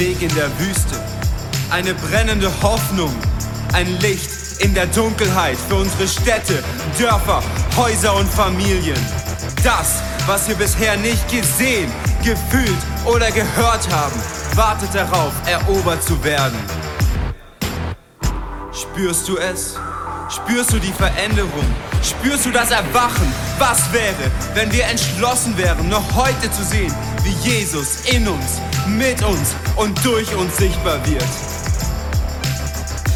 Weg 0.00 0.22
in 0.22 0.34
der 0.34 0.48
Wüste, 0.58 0.98
eine 1.68 1.92
brennende 1.92 2.50
Hoffnung, 2.62 3.14
ein 3.74 3.86
Licht 4.00 4.30
in 4.60 4.72
der 4.72 4.86
Dunkelheit 4.86 5.58
für 5.68 5.74
unsere 5.74 6.08
Städte, 6.08 6.64
Dörfer, 6.98 7.42
Häuser 7.76 8.16
und 8.16 8.26
Familien. 8.26 8.96
Das, 9.62 10.02
was 10.26 10.48
wir 10.48 10.54
bisher 10.54 10.96
nicht 10.96 11.28
gesehen, 11.28 11.92
gefühlt 12.24 12.78
oder 13.04 13.30
gehört 13.30 13.86
haben, 13.92 14.18
wartet 14.54 14.88
darauf, 14.94 15.34
erobert 15.44 16.02
zu 16.02 16.24
werden. 16.24 16.58
Spürst 18.72 19.28
du 19.28 19.36
es? 19.36 19.76
Spürst 20.30 20.72
du 20.72 20.78
die 20.78 20.94
Veränderung? 20.94 21.66
Spürst 22.02 22.46
du 22.46 22.50
das 22.50 22.70
Erwachen? 22.70 23.30
Was 23.58 23.92
wäre, 23.92 24.30
wenn 24.54 24.72
wir 24.72 24.84
entschlossen 24.84 25.58
wären, 25.58 25.90
noch 25.90 26.04
heute 26.14 26.50
zu 26.52 26.64
sehen, 26.64 26.94
wie 27.22 27.50
Jesus 27.50 28.06
in 28.06 28.26
uns, 28.26 28.62
mit 28.86 29.22
uns 29.22 29.54
und 29.80 30.04
durch 30.04 30.34
uns 30.36 30.58
sichtbar 30.58 30.98
wird? 31.06 31.24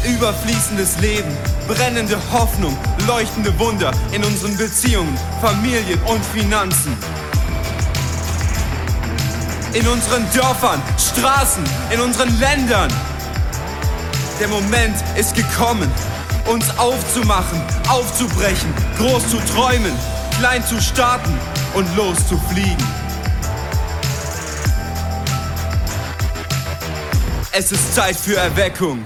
Überfließendes 0.03 0.99
Leben, 0.99 1.31
brennende 1.67 2.17
Hoffnung, 2.31 2.75
leuchtende 3.07 3.57
Wunder 3.59 3.91
in 4.11 4.23
unseren 4.23 4.57
Beziehungen, 4.57 5.15
Familien 5.41 6.01
und 6.05 6.25
Finanzen. 6.25 6.97
In 9.73 9.87
unseren 9.87 10.25
Dörfern, 10.33 10.81
Straßen, 10.97 11.63
in 11.91 12.01
unseren 12.01 12.39
Ländern. 12.39 12.91
Der 14.39 14.47
Moment 14.47 14.95
ist 15.15 15.35
gekommen, 15.35 15.91
uns 16.47 16.65
aufzumachen, 16.79 17.61
aufzubrechen, 17.89 18.73
groß 18.97 19.29
zu 19.29 19.37
träumen, 19.53 19.93
klein 20.39 20.65
zu 20.65 20.81
starten 20.81 21.37
und 21.75 21.87
loszufliegen. 21.95 23.04
Es 27.57 27.71
ist 27.71 27.95
Zeit 27.95 28.17
für 28.17 28.35
Erweckung. 28.35 29.05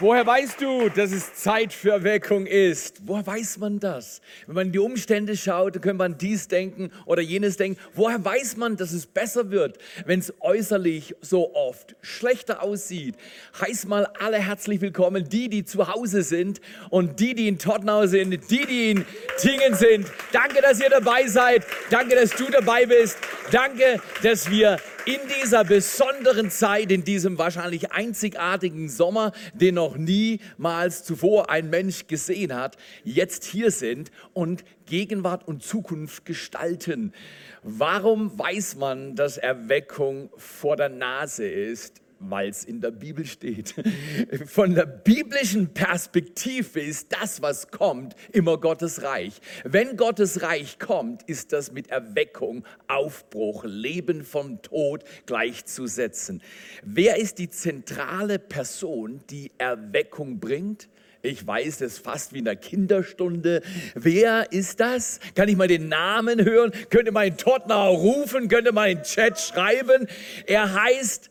Woher 0.00 0.26
weißt 0.26 0.58
du, 0.62 0.88
dass 0.88 1.12
es 1.12 1.34
Zeit 1.34 1.74
für 1.74 1.90
Erweckung 1.90 2.46
ist? 2.46 3.02
Woher 3.04 3.26
weiß 3.26 3.58
man 3.58 3.78
das? 3.80 4.22
Wenn 4.46 4.54
man 4.54 4.66
in 4.68 4.72
die 4.72 4.78
Umstände 4.78 5.36
schaut, 5.36 5.74
dann 5.74 5.82
könnte 5.82 5.98
man 5.98 6.16
dies 6.16 6.48
denken 6.48 6.90
oder 7.04 7.20
jenes 7.20 7.58
denken. 7.58 7.78
Woher 7.94 8.24
weiß 8.24 8.56
man, 8.56 8.78
dass 8.78 8.92
es 8.92 9.04
besser 9.04 9.50
wird, 9.50 9.76
wenn 10.06 10.20
es 10.20 10.32
äußerlich 10.40 11.16
so 11.20 11.54
oft 11.54 11.96
schlechter 12.00 12.62
aussieht? 12.62 13.16
Heiß 13.60 13.84
mal 13.84 14.06
alle 14.18 14.38
herzlich 14.38 14.80
willkommen, 14.80 15.28
die, 15.28 15.50
die 15.50 15.66
zu 15.66 15.86
Hause 15.92 16.22
sind 16.22 16.62
und 16.88 17.20
die, 17.20 17.34
die 17.34 17.46
in 17.46 17.58
Tottenau 17.58 18.06
sind, 18.06 18.30
die, 18.50 18.64
die 18.64 18.90
in 18.92 19.04
Tingen 19.36 19.74
sind. 19.74 20.06
Danke, 20.32 20.62
dass 20.62 20.80
ihr 20.80 20.88
dabei 20.88 21.26
seid. 21.26 21.66
Danke, 21.90 22.14
dass 22.14 22.30
du 22.30 22.44
dabei 22.50 22.86
bist. 22.86 23.18
Danke, 23.50 24.00
dass 24.22 24.50
wir 24.50 24.78
in 25.08 25.20
dieser 25.40 25.64
besonderen 25.64 26.50
Zeit, 26.50 26.92
in 26.92 27.02
diesem 27.02 27.38
wahrscheinlich 27.38 27.92
einzigartigen 27.92 28.90
Sommer, 28.90 29.32
den 29.54 29.76
noch 29.76 29.96
niemals 29.96 31.02
zuvor 31.02 31.48
ein 31.48 31.70
Mensch 31.70 32.08
gesehen 32.08 32.54
hat, 32.54 32.76
jetzt 33.04 33.44
hier 33.44 33.70
sind 33.70 34.10
und 34.34 34.64
Gegenwart 34.84 35.48
und 35.48 35.62
Zukunft 35.62 36.26
gestalten. 36.26 37.14
Warum 37.62 38.38
weiß 38.38 38.76
man, 38.76 39.16
dass 39.16 39.38
Erweckung 39.38 40.28
vor 40.36 40.76
der 40.76 40.90
Nase 40.90 41.48
ist? 41.48 42.02
Weil 42.20 42.48
es 42.48 42.64
in 42.64 42.80
der 42.80 42.90
Bibel 42.90 43.24
steht. 43.26 43.74
Von 44.46 44.74
der 44.74 44.86
biblischen 44.86 45.72
Perspektive 45.74 46.80
ist 46.80 47.12
das, 47.12 47.42
was 47.42 47.70
kommt, 47.70 48.14
immer 48.32 48.58
Gottes 48.58 49.02
Reich. 49.02 49.40
Wenn 49.64 49.96
Gottes 49.96 50.42
Reich 50.42 50.78
kommt, 50.78 51.22
ist 51.24 51.52
das 51.52 51.72
mit 51.72 51.90
Erweckung, 51.90 52.64
Aufbruch, 52.86 53.64
Leben 53.64 54.24
vom 54.24 54.62
Tod 54.62 55.04
gleichzusetzen. 55.26 56.42
Wer 56.82 57.18
ist 57.18 57.38
die 57.38 57.50
zentrale 57.50 58.38
Person, 58.38 59.20
die 59.30 59.52
Erweckung 59.58 60.40
bringt? 60.40 60.88
Ich 61.20 61.44
weiß 61.44 61.80
es 61.80 61.98
fast 61.98 62.32
wie 62.32 62.38
in 62.38 62.44
der 62.44 62.56
Kinderstunde. 62.56 63.62
Wer 63.94 64.52
ist 64.52 64.78
das? 64.78 65.18
Kann 65.34 65.48
ich 65.48 65.56
mal 65.56 65.66
den 65.66 65.88
Namen 65.88 66.44
hören? 66.44 66.70
Könnte 66.90 67.10
mal 67.10 67.26
in 67.26 67.36
Tottenau 67.36 67.94
rufen? 67.94 68.48
Könnte 68.48 68.72
mal 68.72 68.88
in 68.88 69.02
Chat 69.02 69.38
schreiben? 69.38 70.06
Er 70.46 70.74
heißt 70.74 71.30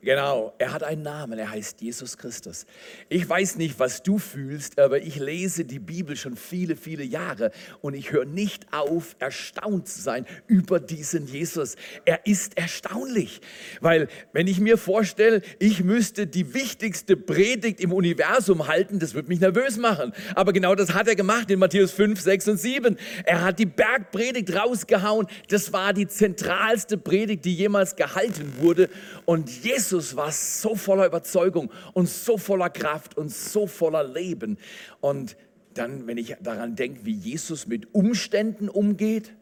Genau, 0.00 0.54
er 0.58 0.72
hat 0.72 0.84
einen 0.84 1.02
Namen, 1.02 1.40
er 1.40 1.50
heißt 1.50 1.80
Jesus 1.80 2.16
Christus. 2.16 2.66
Ich 3.08 3.28
weiß 3.28 3.56
nicht, 3.56 3.80
was 3.80 4.04
du 4.04 4.18
fühlst, 4.18 4.78
aber 4.78 5.00
ich 5.02 5.16
lese 5.16 5.64
die 5.64 5.80
Bibel 5.80 6.14
schon 6.14 6.36
viele, 6.36 6.76
viele 6.76 7.02
Jahre 7.02 7.50
und 7.80 7.94
ich 7.94 8.12
höre 8.12 8.24
nicht 8.24 8.72
auf, 8.72 9.16
erstaunt 9.18 9.88
zu 9.88 10.00
sein 10.00 10.24
über 10.46 10.78
diesen 10.78 11.26
Jesus. 11.26 11.74
Er 12.04 12.24
ist 12.26 12.56
erstaunlich, 12.56 13.40
weil 13.80 14.06
wenn 14.32 14.46
ich 14.46 14.60
mir 14.60 14.78
vorstelle, 14.78 15.42
ich 15.58 15.82
müsste 15.82 16.28
die 16.28 16.54
wichtigste 16.54 17.16
Predigt 17.16 17.80
im 17.80 17.92
Universum 17.92 18.68
halten, 18.68 19.00
das 19.00 19.14
würde 19.14 19.26
mich 19.28 19.40
nervös 19.40 19.78
machen. 19.78 20.12
Aber 20.36 20.52
genau 20.52 20.76
das 20.76 20.94
hat 20.94 21.08
er 21.08 21.16
gemacht 21.16 21.50
in 21.50 21.58
Matthäus 21.58 21.90
5, 21.90 22.20
6 22.20 22.48
und 22.48 22.58
7. 22.58 22.96
Er 23.24 23.42
hat 23.42 23.58
die 23.58 23.66
Bergpredigt 23.66 24.54
rausgehauen. 24.54 25.26
Das 25.48 25.72
war 25.72 25.92
die 25.92 26.06
zentralste 26.06 26.98
Predigt, 26.98 27.44
die 27.44 27.54
jemals 27.54 27.96
gehalten 27.96 28.52
wurde. 28.60 28.88
Und 29.24 29.50
Jesus 29.50 29.87
Jesus 29.88 30.16
war 30.16 30.30
so 30.32 30.74
voller 30.74 31.06
Überzeugung 31.06 31.72
und 31.94 32.10
so 32.10 32.36
voller 32.36 32.68
Kraft 32.68 33.16
und 33.16 33.32
so 33.32 33.66
voller 33.66 34.04
Leben. 34.04 34.58
Und 35.00 35.34
dann, 35.72 36.06
wenn 36.06 36.18
ich 36.18 36.36
daran 36.42 36.76
denke, 36.76 37.06
wie 37.06 37.14
Jesus 37.14 37.66
mit 37.66 37.94
Umständen 37.94 38.68
umgeht, 38.68 39.34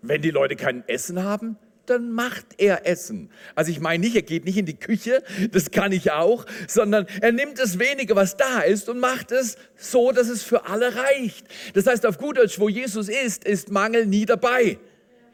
wenn 0.00 0.22
die 0.22 0.30
Leute 0.30 0.56
kein 0.56 0.88
Essen 0.88 1.22
haben, 1.22 1.58
dann 1.84 2.12
macht 2.12 2.46
er 2.56 2.86
Essen. 2.86 3.30
Also 3.54 3.72
ich 3.72 3.80
meine 3.80 4.02
nicht, 4.02 4.16
er 4.16 4.22
geht 4.22 4.46
nicht 4.46 4.56
in 4.56 4.64
die 4.64 4.78
Küche, 4.78 5.22
das 5.50 5.70
kann 5.70 5.92
ich 5.92 6.12
auch, 6.12 6.46
sondern 6.66 7.06
er 7.20 7.32
nimmt 7.32 7.58
das 7.58 7.78
wenige, 7.78 8.16
was 8.16 8.38
da 8.38 8.60
ist 8.60 8.88
und 8.88 9.00
macht 9.00 9.32
es 9.32 9.58
so, 9.76 10.12
dass 10.12 10.30
es 10.30 10.42
für 10.42 10.64
alle 10.64 10.94
reicht. 10.96 11.46
Das 11.74 11.86
heißt 11.86 12.06
auf 12.06 12.16
gut 12.16 12.38
Deutsch, 12.38 12.58
wo 12.58 12.70
Jesus 12.70 13.10
ist, 13.10 13.44
ist 13.44 13.70
Mangel 13.70 14.06
nie 14.06 14.24
dabei. 14.24 14.78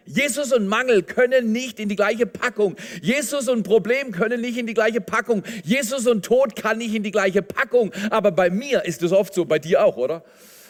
Jesus 0.06 0.52
und 0.52 0.68
Mangel 0.68 1.02
können 1.02 1.52
nicht 1.52 1.80
in 1.80 1.88
die 1.88 1.96
gleiche 1.96 2.26
Packung. 2.26 2.76
Jesus 3.02 3.48
und 3.48 3.64
Problem 3.64 4.12
können 4.12 4.40
nicht 4.40 4.56
in 4.56 4.66
die 4.66 4.74
gleiche 4.74 5.00
Packung. 5.00 5.42
Jesus 5.64 6.06
und 6.06 6.24
Tod 6.24 6.56
kann 6.56 6.78
nicht 6.78 6.94
in 6.94 7.02
die 7.02 7.10
gleiche 7.10 7.42
Packung. 7.42 7.92
Aber 8.10 8.30
bei 8.30 8.48
mir 8.48 8.84
ist 8.84 9.02
es 9.02 9.12
oft 9.12 9.34
so, 9.34 9.44
bei 9.44 9.58
dir 9.58 9.84
auch, 9.84 9.96
oder? 9.96 10.24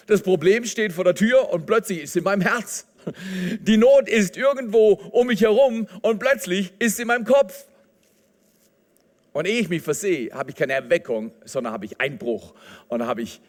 Das 0.06 0.22
Problem 0.22 0.64
steht 0.64 0.92
vor 0.92 1.04
der 1.04 1.14
Tür 1.14 1.50
und 1.52 1.66
plötzlich 1.66 2.02
ist 2.02 2.10
es 2.10 2.16
in 2.16 2.24
meinem 2.24 2.40
Herz. 2.40 2.86
Die 3.60 3.76
Not 3.76 4.08
ist 4.08 4.36
irgendwo 4.36 4.92
um 4.92 5.28
mich 5.28 5.42
herum 5.42 5.86
und 6.02 6.18
plötzlich 6.18 6.72
ist 6.78 6.94
es 6.94 6.98
in 6.98 7.08
meinem 7.08 7.24
Kopf. 7.24 7.66
Und 9.32 9.46
ehe 9.46 9.60
ich 9.60 9.68
mich 9.68 9.82
versehe, 9.82 10.32
habe 10.32 10.50
ich 10.50 10.56
keine 10.56 10.72
Erweckung, 10.72 11.30
sondern 11.44 11.72
habe 11.72 11.84
ich 11.84 12.00
Einbruch 12.00 12.54
und 12.88 13.06
habe 13.06 13.20
ich 13.20 13.40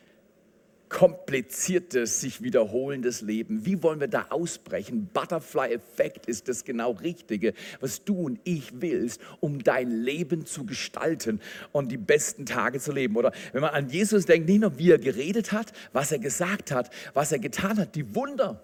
kompliziertes, 0.90 2.22
sich 2.22 2.42
wiederholendes 2.42 3.22
Leben. 3.22 3.66
Wie 3.66 3.84
wollen 3.84 4.00
wir 4.00 4.08
da 4.08 4.28
ausbrechen? 4.30 5.10
Butterfly-Effekt 5.14 6.26
ist 6.28 6.48
das 6.48 6.64
genau 6.64 6.92
Richtige, 6.92 7.54
was 7.80 8.04
du 8.04 8.16
und 8.26 8.40
ich 8.44 8.82
willst, 8.82 9.22
um 9.40 9.64
dein 9.64 9.90
Leben 9.90 10.46
zu 10.46 10.66
gestalten 10.66 11.42
und 11.72 11.92
die 11.92 11.98
besten 11.98 12.46
Tage 12.46 12.80
zu 12.80 12.92
leben. 12.92 13.16
Oder 13.18 13.32
wenn 13.52 13.62
man 13.62 13.72
an 13.72 13.90
Jesus 13.90 14.26
denkt, 14.26 14.48
nicht 14.48 14.62
nur 14.62 14.78
wie 14.78 14.92
er 14.92 15.00
geredet 15.00 15.52
hat, 15.52 15.74
was 15.94 16.12
er 16.12 16.20
gesagt 16.20 16.72
hat, 16.72 16.90
was 17.14 17.32
er 17.32 17.40
getan 17.40 17.78
hat, 17.78 17.96
die 17.96 18.16
Wunder. 18.16 18.64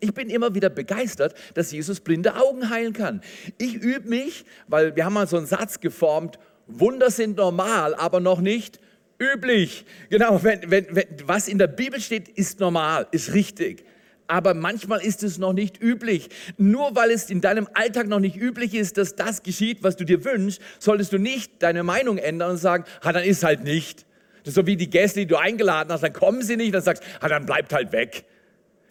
Ich 0.00 0.12
bin 0.12 0.28
immer 0.28 0.54
wieder 0.54 0.70
begeistert, 0.70 1.34
dass 1.54 1.72
Jesus 1.72 2.00
blinde 2.00 2.36
Augen 2.36 2.70
heilen 2.70 2.92
kann. 2.92 3.20
Ich 3.58 3.74
übe 3.74 4.08
mich, 4.08 4.44
weil 4.68 4.94
wir 4.96 5.04
haben 5.04 5.14
mal 5.14 5.26
so 5.26 5.36
einen 5.36 5.46
Satz 5.46 5.80
geformt, 5.80 6.38
Wunder 6.66 7.10
sind 7.10 7.36
normal, 7.36 7.94
aber 7.94 8.20
noch 8.20 8.40
nicht 8.40 8.80
üblich. 9.18 9.84
Genau, 10.10 10.42
wenn, 10.42 10.70
wenn, 10.70 10.86
wenn, 10.90 11.06
was 11.24 11.48
in 11.48 11.58
der 11.58 11.66
Bibel 11.66 12.00
steht, 12.00 12.28
ist 12.28 12.60
normal, 12.60 13.06
ist 13.10 13.32
richtig. 13.34 13.84
Aber 14.26 14.54
manchmal 14.54 15.04
ist 15.04 15.22
es 15.22 15.38
noch 15.38 15.52
nicht 15.52 15.82
üblich. 15.82 16.30
Nur 16.56 16.96
weil 16.96 17.10
es 17.10 17.28
in 17.28 17.40
deinem 17.40 17.68
Alltag 17.74 18.06
noch 18.08 18.20
nicht 18.20 18.36
üblich 18.36 18.74
ist, 18.74 18.96
dass 18.96 19.16
das 19.16 19.42
geschieht, 19.42 19.82
was 19.82 19.96
du 19.96 20.04
dir 20.04 20.24
wünschst, 20.24 20.62
solltest 20.78 21.12
du 21.12 21.18
nicht 21.18 21.62
deine 21.62 21.82
Meinung 21.82 22.16
ändern 22.16 22.52
und 22.52 22.56
sagen, 22.56 22.84
ha, 23.02 23.12
dann 23.12 23.24
ist 23.24 23.44
halt 23.44 23.64
nicht. 23.64 24.06
Das 24.42 24.48
ist 24.48 24.54
so 24.54 24.66
wie 24.66 24.76
die 24.76 24.90
Gäste, 24.90 25.20
die 25.20 25.26
du 25.26 25.36
eingeladen 25.36 25.92
hast, 25.92 26.02
dann 26.02 26.12
kommen 26.12 26.42
sie 26.42 26.56
nicht, 26.56 26.74
dann 26.74 26.82
sagst, 26.82 27.02
ha, 27.20 27.28
dann 27.28 27.46
bleibt 27.46 27.72
halt 27.72 27.92
weg. 27.92 28.24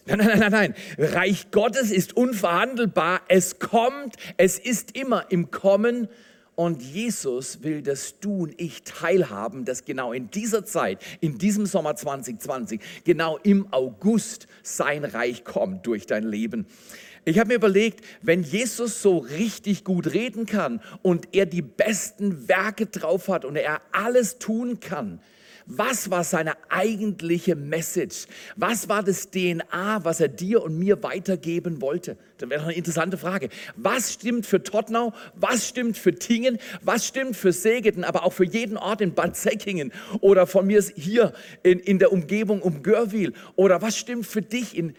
Nein, 0.06 0.18
nein, 0.18 0.28
nein, 0.28 0.40
nein, 0.40 0.52
nein. 0.52 0.76
Reich 0.98 1.50
Gottes 1.52 1.90
ist 1.90 2.16
unverhandelbar. 2.18 3.22
Es 3.28 3.60
kommt, 3.60 4.18
es 4.38 4.60
ist 4.60 4.98
immer 4.98 5.26
im 5.30 5.50
Kommen 5.50 6.10
und 6.56 6.82
Jesus 6.82 7.64
will, 7.64 7.82
dass 7.82 8.20
du 8.20 8.44
und 8.44 8.62
ich 8.62 8.84
teilhaben, 8.84 9.66
dass 9.66 9.86
genau 9.86 10.14
in 10.14 10.30
dieser 10.30 10.66
Zeit, 10.66 11.04
in 11.20 11.38
diesem 11.38 11.66
Sommer 11.66 11.96
2020, 11.96 12.80
genau 13.04 13.38
im 13.44 13.72
August 13.72 14.48
sein 14.62 15.04
Reich 15.04 15.44
kommt 15.44 15.88
durch 15.88 16.06
dein 16.06 16.24
Leben. 16.24 16.68
Ich 17.26 17.40
habe 17.40 17.50
mir 17.50 17.56
überlegt, 17.56 18.04
wenn 18.22 18.44
Jesus 18.44 19.02
so 19.02 19.18
richtig 19.18 19.84
gut 19.84 20.14
reden 20.14 20.46
kann 20.46 20.82
und 21.02 21.30
er 21.32 21.46
die 21.46 21.62
besten 21.62 22.48
Werke 22.50 22.86
drauf 22.86 23.30
hat 23.30 23.46
und 23.46 23.56
er 23.56 23.82
alles 23.94 24.40
tun 24.40 24.80
kann, 24.82 25.22
Was 25.66 26.10
war 26.10 26.24
seine 26.24 26.54
eigentliche 26.70 27.56
Message? 27.56 28.26
Was 28.56 28.90
war 28.90 29.02
das 29.04 29.30
DNA, 29.32 30.04
was 30.04 30.20
er 30.20 30.28
dir 30.28 30.62
und 30.62 30.78
mir 30.78 31.02
weitergeben 31.04 31.82
wollte? 31.82 32.18
Das 32.38 32.50
wäre 32.50 32.64
eine 32.64 32.74
interessante 32.74 33.18
Frage. 33.18 33.50
Was 33.78 34.14
stimmt 34.14 34.46
für 34.46 34.62
Tottenau? 34.62 35.14
Was 35.36 35.68
stimmt 35.68 35.98
für 35.98 36.14
Tingen? 36.14 36.58
Was 36.82 37.08
stimmt 37.08 37.38
für 37.38 37.54
Segeten, 37.54 38.04
aber 38.04 38.26
auch 38.26 38.34
für 38.34 38.46
jeden 38.46 38.78
Ort 38.78 39.02
in 39.02 39.14
Bad 39.14 39.38
Säckingen 39.38 39.94
oder 40.20 40.48
von 40.48 40.68
mir 40.68 40.84
hier 40.96 41.34
in, 41.64 41.80
in 41.80 42.00
der 42.00 42.12
Umgebung 42.12 42.62
um 42.62 42.84
Görwil? 42.84 43.34
Oder 43.56 43.82
was 43.82 43.98
stimmt 43.98 44.26
für 44.26 44.42
dich 44.42 44.78
in 44.78 44.96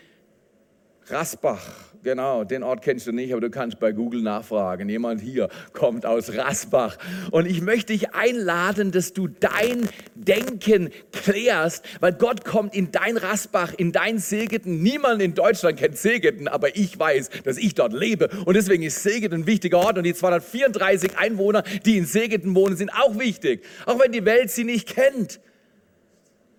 Rasbach? 1.09 1.61
Genau, 2.03 2.45
den 2.45 2.63
Ort 2.63 2.83
kennst 2.83 3.07
du 3.07 3.13
nicht, 3.13 3.33
aber 3.33 3.41
du 3.41 3.49
kannst 3.49 3.79
bei 3.79 3.93
Google 3.93 4.21
nachfragen. 4.21 4.91
Jemand 4.91 5.23
hier 5.23 5.49
kommt 5.73 6.05
aus 6.05 6.35
Rasbach. 6.37 6.99
Und 7.31 7.47
ich 7.47 7.63
möchte 7.63 7.95
dich 7.95 8.15
einladen, 8.15 8.91
dass 8.91 9.15
du 9.15 9.27
dein 9.29 9.89
Denken 10.15 10.91
klärst, 11.13 11.83
weil 12.01 12.13
Gott 12.13 12.45
kommt 12.45 12.75
in 12.75 12.93
dein 12.93 13.17
Rasbach, 13.17 13.73
in 13.75 13.93
dein 13.93 14.19
Segeten. 14.19 14.83
Niemand 14.83 15.23
in 15.23 15.35
Deutschland 15.35 15.79
kennt 15.79 15.97
Segeten, 15.97 16.47
aber 16.47 16.77
ich 16.77 16.99
weiß, 16.99 17.31
dass 17.45 17.57
ich 17.57 17.75
dort 17.75 17.95
lebe. 17.95 18.29
Und 18.45 18.55
deswegen 18.55 18.83
ist 18.83 19.03
Segeten 19.03 19.43
ein 19.43 19.47
wichtiger 19.47 19.79
Ort. 19.79 19.97
Und 19.97 20.05
die 20.05 20.15
234 20.15 21.17
Einwohner, 21.17 21.63
die 21.87 21.97
in 21.97 22.05
Segeten 22.05 22.55
wohnen, 22.55 22.77
sind 22.77 22.91
auch 22.91 23.19
wichtig. 23.19 23.65
Auch 23.87 23.99
wenn 23.99 24.13
die 24.13 24.27
Welt 24.27 24.51
sie 24.51 24.65
nicht 24.65 24.89
kennt. 24.89 25.41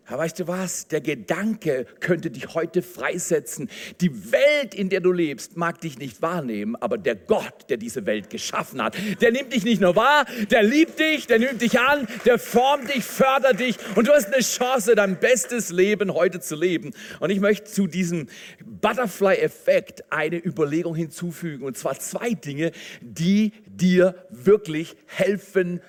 Aber 0.07 0.19
weißt 0.19 0.40
du 0.40 0.48
was? 0.48 0.88
Der 0.88 1.02
Gedanke 1.02 1.88
könnte 2.00 2.30
dich 2.30 2.54
heute 2.54 2.84
freisetzen. 2.84 3.69
Die 4.02 4.31
Welt, 4.31 4.75
in 4.75 4.90
der 4.90 5.00
du 5.00 5.12
lebst, 5.12 5.57
mag 5.57 5.81
dich 5.81 5.98
nicht 5.98 6.22
wahrnehmen, 6.22 6.75
aber 6.75 7.00
der 7.00 7.16
Gott, 7.16 7.69
der 7.69 7.78
diese 7.78 8.06
Welt 8.06 8.30
geschaffen 8.30 8.84
hat, 8.84 8.96
der 9.22 9.31
nimmt 9.31 9.52
dich 9.52 9.63
nicht 9.63 9.81
nur 9.81 9.96
wahr, 9.96 10.25
der 10.52 10.62
liebt 10.62 11.00
dich, 11.00 11.25
der 11.25 11.40
nimmt 11.40 11.60
dich 11.60 11.80
an, 11.80 12.07
der 12.24 12.38
formt 12.38 12.94
dich, 12.94 13.04
fördert 13.04 13.60
dich 13.60 13.78
und 13.96 14.07
du 14.07 14.13
hast 14.13 14.31
eine 14.31 14.44
Chance, 14.44 14.94
dein 14.94 15.19
bestes 15.19 15.72
Leben 15.72 16.13
heute 16.13 16.40
zu 16.40 16.56
leben. 16.56 16.94
Und 17.19 17.31
ich 17.31 17.40
möchte 17.40 17.72
zu 17.72 17.88
diesem 17.88 18.28
Butterfly-Effekt 18.63 20.12
eine 20.12 20.38
Überlegung 20.38 20.94
hinzufügen 20.94 21.66
und 21.66 21.78
zwar 21.78 21.98
zwei 22.00 22.31
Dinge, 22.31 22.72
die 23.02 23.54
dir 23.66 24.16
wirklich 24.30 24.96
helfen 25.07 25.81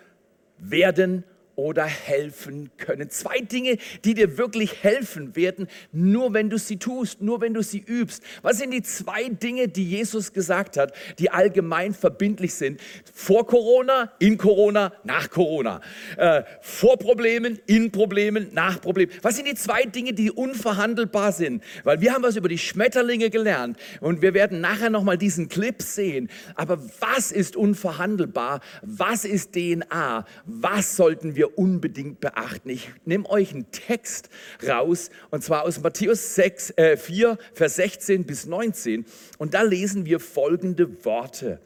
werden 0.59 1.25
oder 1.57 1.85
helfen 1.85 2.71
können. 2.77 3.11
Zwei 3.11 3.41
Dinge, 3.41 3.79
die 4.05 4.15
dir 4.15 4.39
wirklich 4.39 4.85
helfen 4.85 5.35
werden, 5.35 5.67
nur 5.91 6.35
wenn 6.35 6.51
du 6.51 6.59
sie 6.59 6.77
tust, 6.77 7.23
nur 7.23 7.41
wenn 7.41 7.55
du 7.55 7.63
sie 7.63 7.79
übst. 7.79 8.23
Was 8.43 8.59
sind 8.59 8.71
die 8.71 8.83
zwei 8.83 9.31
Dinge, 9.31 9.69
die 9.69 9.85
Jesus 9.85 10.33
gesagt 10.33 10.77
hat, 10.77 10.93
die 11.19 11.31
allgemein 11.31 11.95
verbindlich 11.95 12.55
sind? 12.55 12.81
Vor 13.13 13.47
Corona, 13.47 14.13
in 14.19 14.37
Corona, 14.37 14.93
nach 15.05 15.31
Corona. 15.31 15.81
Äh, 16.19 16.43
vor 16.61 16.99
Problemen, 16.99 17.59
in 17.67 17.91
Problemen, 17.91 18.49
nach 18.53 18.81
Problemen. 18.81 19.11
Was 19.23 19.37
sind 19.37 19.49
die 19.49 19.55
zwei 19.55 19.85
Dinge, 19.85 20.13
die 20.13 20.31
unverhandelbar 20.31 21.33
sind? 21.33 21.63
Weil 21.85 22.01
wir 22.01 22.13
haben 22.13 22.23
was 22.23 22.37
über 22.37 22.49
die 22.49 22.59
Schmetterlinge 22.59 23.31
gelernt 23.31 23.79
und 24.01 24.21
wir 24.21 24.35
werden 24.35 24.61
nachher 24.61 24.91
nochmal 24.91 25.17
diesen 25.17 25.49
Clip 25.49 25.81
sehen. 25.81 26.29
Aber 26.55 26.79
was 27.01 27.33
ist 27.33 27.57
unverhandelbar? 27.57 28.61
Was 28.83 29.25
ist 29.25 29.55
DNA? 29.55 30.27
Was 30.45 30.97
sollten 30.97 31.35
wir 31.35 31.46
wir 31.47 31.59
unbedingt 31.59 32.21
beachten. 32.21 32.69
Ich 32.69 32.91
nehme 33.05 33.29
euch 33.29 33.53
einen 33.53 33.71
Text 33.71 34.29
raus, 34.67 35.11
und 35.31 35.43
zwar 35.43 35.65
aus 35.65 35.81
Matthäus 35.81 36.35
6, 36.35 36.71
äh, 36.77 36.97
4, 36.97 37.39
Vers 37.55 37.77
16 37.77 38.25
bis 38.25 38.47
19. 38.47 39.05
Und 39.39 39.55
da 39.55 39.63
lesen 39.63 40.07
wir 40.07 40.21
folgende 40.21 41.05
Worte. 41.05 41.61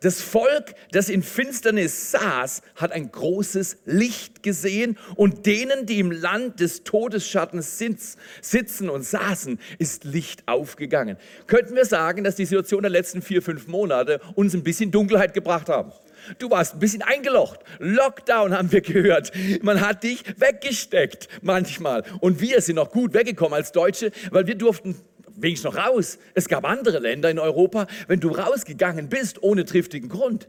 Das 0.00 0.20
Volk, 0.20 0.74
das 0.90 1.08
in 1.08 1.22
Finsternis 1.22 2.10
saß, 2.10 2.62
hat 2.74 2.92
ein 2.92 3.10
großes 3.10 3.78
Licht 3.86 4.42
gesehen 4.42 4.98
und 5.14 5.46
denen, 5.46 5.86
die 5.86 6.00
im 6.00 6.10
Land 6.10 6.60
des 6.60 6.82
Todesschattens 6.82 7.78
sitzen 7.78 8.90
und 8.90 9.04
saßen, 9.04 9.58
ist 9.78 10.04
Licht 10.04 10.42
aufgegangen. 10.46 11.16
Könnten 11.46 11.76
wir 11.76 11.84
sagen, 11.84 12.24
dass 12.24 12.34
die 12.34 12.46
Situation 12.46 12.82
der 12.82 12.90
letzten 12.90 13.22
vier, 13.22 13.42
fünf 13.42 13.68
Monate 13.68 14.20
uns 14.34 14.54
ein 14.54 14.64
bisschen 14.64 14.90
Dunkelheit 14.90 15.34
gebracht 15.34 15.68
haben? 15.68 15.92
Du 16.38 16.50
warst 16.50 16.74
ein 16.74 16.78
bisschen 16.78 17.02
eingelocht. 17.02 17.60
Lockdown 17.78 18.56
haben 18.56 18.72
wir 18.72 18.80
gehört. 18.80 19.32
Man 19.62 19.80
hat 19.80 20.02
dich 20.02 20.22
weggesteckt 20.38 21.28
manchmal. 21.42 22.04
Und 22.20 22.40
wir 22.40 22.60
sind 22.60 22.76
noch 22.76 22.90
gut 22.90 23.14
weggekommen 23.14 23.54
als 23.54 23.72
Deutsche, 23.72 24.12
weil 24.30 24.46
wir 24.46 24.54
durften 24.54 24.96
wenigstens 25.36 25.72
noch 25.72 25.86
raus. 25.86 26.18
Es 26.34 26.48
gab 26.48 26.64
andere 26.64 26.98
Länder 26.98 27.30
in 27.30 27.38
Europa, 27.38 27.86
wenn 28.08 28.20
du 28.20 28.30
rausgegangen 28.30 29.08
bist 29.08 29.42
ohne 29.42 29.64
triftigen 29.64 30.08
Grund, 30.08 30.48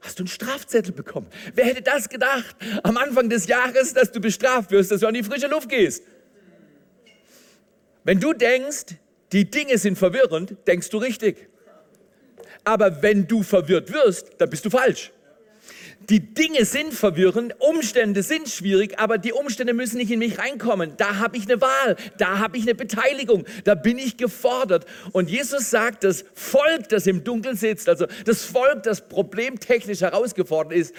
hast 0.00 0.18
du 0.18 0.22
einen 0.22 0.28
Strafzettel 0.28 0.92
bekommen. 0.92 1.26
Wer 1.54 1.66
hätte 1.66 1.82
das 1.82 2.08
gedacht 2.08 2.56
am 2.82 2.96
Anfang 2.96 3.28
des 3.28 3.46
Jahres, 3.46 3.94
dass 3.94 4.12
du 4.12 4.20
bestraft 4.20 4.70
wirst, 4.70 4.90
dass 4.90 5.00
du 5.00 5.06
an 5.06 5.14
die 5.14 5.22
frische 5.22 5.46
Luft 5.46 5.68
gehst? 5.68 6.02
Wenn 8.04 8.18
du 8.18 8.32
denkst, 8.32 8.96
die 9.32 9.50
Dinge 9.50 9.78
sind 9.78 9.98
verwirrend, 9.98 10.56
denkst 10.66 10.90
du 10.90 10.98
richtig. 10.98 11.48
Aber 12.64 13.02
wenn 13.02 13.26
du 13.26 13.42
verwirrt 13.42 13.92
wirst, 13.92 14.32
dann 14.38 14.50
bist 14.50 14.64
du 14.64 14.70
falsch. 14.70 15.12
Die 16.08 16.34
Dinge 16.34 16.64
sind 16.64 16.92
verwirrend, 16.92 17.54
Umstände 17.60 18.22
sind 18.22 18.48
schwierig, 18.48 18.98
aber 18.98 19.18
die 19.18 19.32
Umstände 19.32 19.74
müssen 19.74 19.98
nicht 19.98 20.10
in 20.10 20.18
mich 20.18 20.38
reinkommen. 20.38 20.94
Da 20.96 21.16
habe 21.16 21.36
ich 21.36 21.44
eine 21.44 21.60
Wahl, 21.60 21.96
da 22.18 22.38
habe 22.38 22.56
ich 22.56 22.64
eine 22.64 22.74
Beteiligung, 22.74 23.44
da 23.64 23.74
bin 23.74 23.98
ich 23.98 24.16
gefordert. 24.16 24.86
Und 25.12 25.30
Jesus 25.30 25.70
sagt, 25.70 26.02
das 26.02 26.24
Volk, 26.34 26.88
das 26.88 27.06
im 27.06 27.22
Dunkeln 27.22 27.54
sitzt, 27.54 27.88
also 27.88 28.06
das 28.24 28.44
Volk, 28.44 28.82
das 28.82 29.08
problemtechnisch 29.08 30.00
herausgefordert 30.00 30.72
ist, 30.72 30.94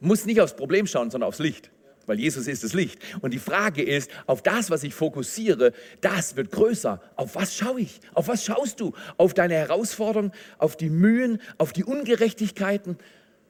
muss 0.00 0.24
nicht 0.24 0.40
aufs 0.40 0.56
Problem 0.56 0.86
schauen, 0.86 1.10
sondern 1.10 1.28
aufs 1.28 1.38
Licht 1.38 1.70
weil 2.06 2.18
Jesus 2.18 2.46
ist 2.46 2.64
das 2.64 2.72
Licht. 2.72 2.98
Und 3.20 3.34
die 3.34 3.38
Frage 3.38 3.82
ist, 3.82 4.10
auf 4.26 4.42
das, 4.42 4.70
was 4.70 4.82
ich 4.82 4.94
fokussiere, 4.94 5.72
das 6.00 6.36
wird 6.36 6.50
größer. 6.50 7.00
Auf 7.16 7.34
was 7.34 7.54
schaue 7.54 7.80
ich? 7.80 8.00
Auf 8.14 8.28
was 8.28 8.44
schaust 8.44 8.80
du? 8.80 8.92
Auf 9.16 9.34
deine 9.34 9.54
Herausforderungen, 9.54 10.32
auf 10.58 10.76
die 10.76 10.90
Mühen, 10.90 11.40
auf 11.58 11.72
die 11.72 11.84
Ungerechtigkeiten, 11.84 12.98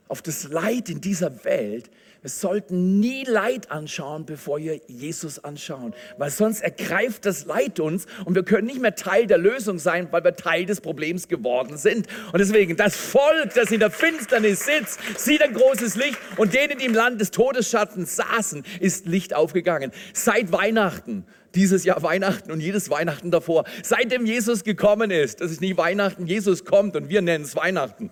auf 0.09 0.23
das 0.23 0.49
Leid 0.49 0.89
in 0.89 1.01
dieser 1.01 1.45
Welt? 1.45 1.91
Wir 2.27 2.31
sollten 2.31 2.99
nie 2.99 3.23
Leid 3.25 3.71
anschauen, 3.71 4.27
bevor 4.27 4.59
wir 4.59 4.81
Jesus 4.89 5.39
anschauen, 5.45 5.95
weil 6.19 6.31
sonst 6.31 6.61
ergreift 6.61 7.25
das 7.25 7.45
Leid 7.45 7.79
uns 7.79 8.07
und 8.25 8.35
wir 8.35 8.43
können 8.43 8.67
nicht 8.67 8.81
mehr 8.81 8.97
Teil 8.97 9.29
der 9.29 9.39
Lösung 9.39 9.79
sein, 9.79 10.09
weil 10.11 10.25
wir 10.25 10.35
Teil 10.35 10.67
des 10.67 10.81
Problems 10.81 11.29
geworden 11.29 11.77
sind. 11.77 12.09
Und 12.33 12.41
deswegen, 12.41 12.77
das 12.77 12.97
Volk, 12.97 13.55
das 13.55 13.71
in 13.71 13.79
der 13.79 13.93
Finsternis 13.93 14.65
sitzt, 14.65 14.99
sieht 15.17 15.41
ein 15.41 15.55
großes 15.55 15.95
Licht 15.95 16.19
und 16.37 16.53
denen, 16.53 16.79
die 16.79 16.87
im 16.87 16.95
Land 16.95 17.21
des 17.21 17.31
Todesschattens 17.31 18.17
saßen, 18.17 18.65
ist 18.81 19.07
Licht 19.07 19.33
aufgegangen. 19.33 19.93
Seit 20.13 20.51
Weihnachten 20.51 21.27
dieses 21.57 21.85
Jahr 21.85 22.03
Weihnachten 22.03 22.53
und 22.53 22.61
jedes 22.61 22.91
Weihnachten 22.91 23.31
davor. 23.31 23.65
Seitdem 23.83 24.27
Jesus 24.27 24.63
gekommen 24.63 25.11
ist, 25.11 25.41
das 25.41 25.51
ist 25.51 25.61
nicht 25.61 25.77
Weihnachten, 25.77 26.27
Jesus 26.27 26.65
kommt 26.65 26.95
und 26.95 27.09
wir 27.09 27.23
nennen 27.23 27.45
es 27.45 27.57
Weihnachten. 27.57 28.11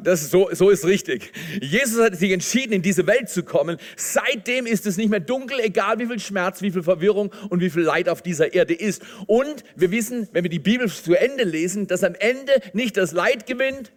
Das 0.00 0.22
ist 0.22 0.30
so, 0.30 0.48
so 0.52 0.70
ist 0.70 0.86
richtig. 0.86 1.32
Jesus 1.60 2.02
hat 2.02 2.16
sich 2.16 2.30
entschieden, 2.30 2.72
in 2.72 2.82
diese 2.82 3.06
Welt 3.06 3.28
zu 3.28 3.42
kommen. 3.42 3.76
Seitdem 3.96 4.66
ist 4.66 4.86
es 4.86 4.96
nicht 4.96 5.10
mehr 5.10 5.20
dunkel, 5.20 5.58
egal 5.60 5.98
wie 5.98 6.06
viel 6.06 6.20
Schmerz, 6.20 6.62
wie 6.62 6.70
viel 6.70 6.82
Verwirrung 6.82 7.32
und 7.50 7.60
wie 7.60 7.70
viel 7.70 7.82
Leid 7.82 8.08
auf 8.08 8.22
dieser 8.22 8.54
Erde 8.54 8.74
ist. 8.74 9.02
Und 9.26 9.64
wir 9.76 9.90
wissen, 9.90 10.28
wenn 10.32 10.44
wir 10.44 10.50
die 10.50 10.58
Bibel 10.58 10.88
zu 10.88 11.14
Ende 11.14 11.44
lesen, 11.44 11.86
dass 11.86 12.04
am 12.04 12.14
Ende 12.14 12.52
nicht 12.72 12.96
das 12.96 13.12
Leid 13.12 13.46
gewinnt, 13.46 13.92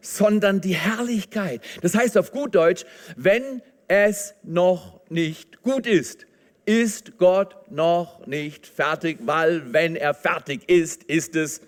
sondern 0.00 0.60
die 0.60 0.74
Herrlichkeit. 0.74 1.62
Das 1.80 1.94
heißt 1.94 2.18
auf 2.18 2.32
gut 2.32 2.54
Deutsch, 2.54 2.84
wenn 3.16 3.62
es 3.88 4.34
noch 4.42 5.00
nicht 5.08 5.62
gut 5.62 5.86
ist, 5.86 6.26
ist 6.66 7.18
Gott 7.18 7.70
noch 7.70 8.26
nicht 8.26 8.66
fertig, 8.66 9.18
weil 9.22 9.72
wenn 9.72 9.96
er 9.96 10.14
fertig 10.14 10.68
ist, 10.68 11.04
ist 11.04 11.36
es 11.36 11.60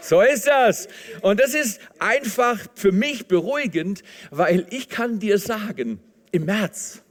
so 0.00 0.20
ist 0.22 0.46
das. 0.46 0.88
Und 1.22 1.40
das 1.40 1.54
ist 1.54 1.80
einfach 1.98 2.58
für 2.74 2.92
mich 2.92 3.26
beruhigend, 3.26 4.02
weil 4.30 4.66
ich 4.70 4.88
kann 4.88 5.18
dir 5.18 5.38
sagen, 5.38 6.00
im 6.30 6.44
März, 6.44 7.02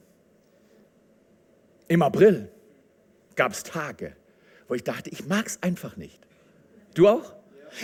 im 1.87 2.01
April 2.01 2.49
gab 3.35 3.51
es 3.51 3.63
Tage, 3.63 4.15
wo 4.67 4.73
ich 4.73 4.83
dachte, 4.83 5.09
ich 5.09 5.25
mag 5.25 5.47
es 5.47 5.61
einfach 5.61 5.97
nicht. 5.97 6.19
Du 6.93 7.07
auch? 7.07 7.33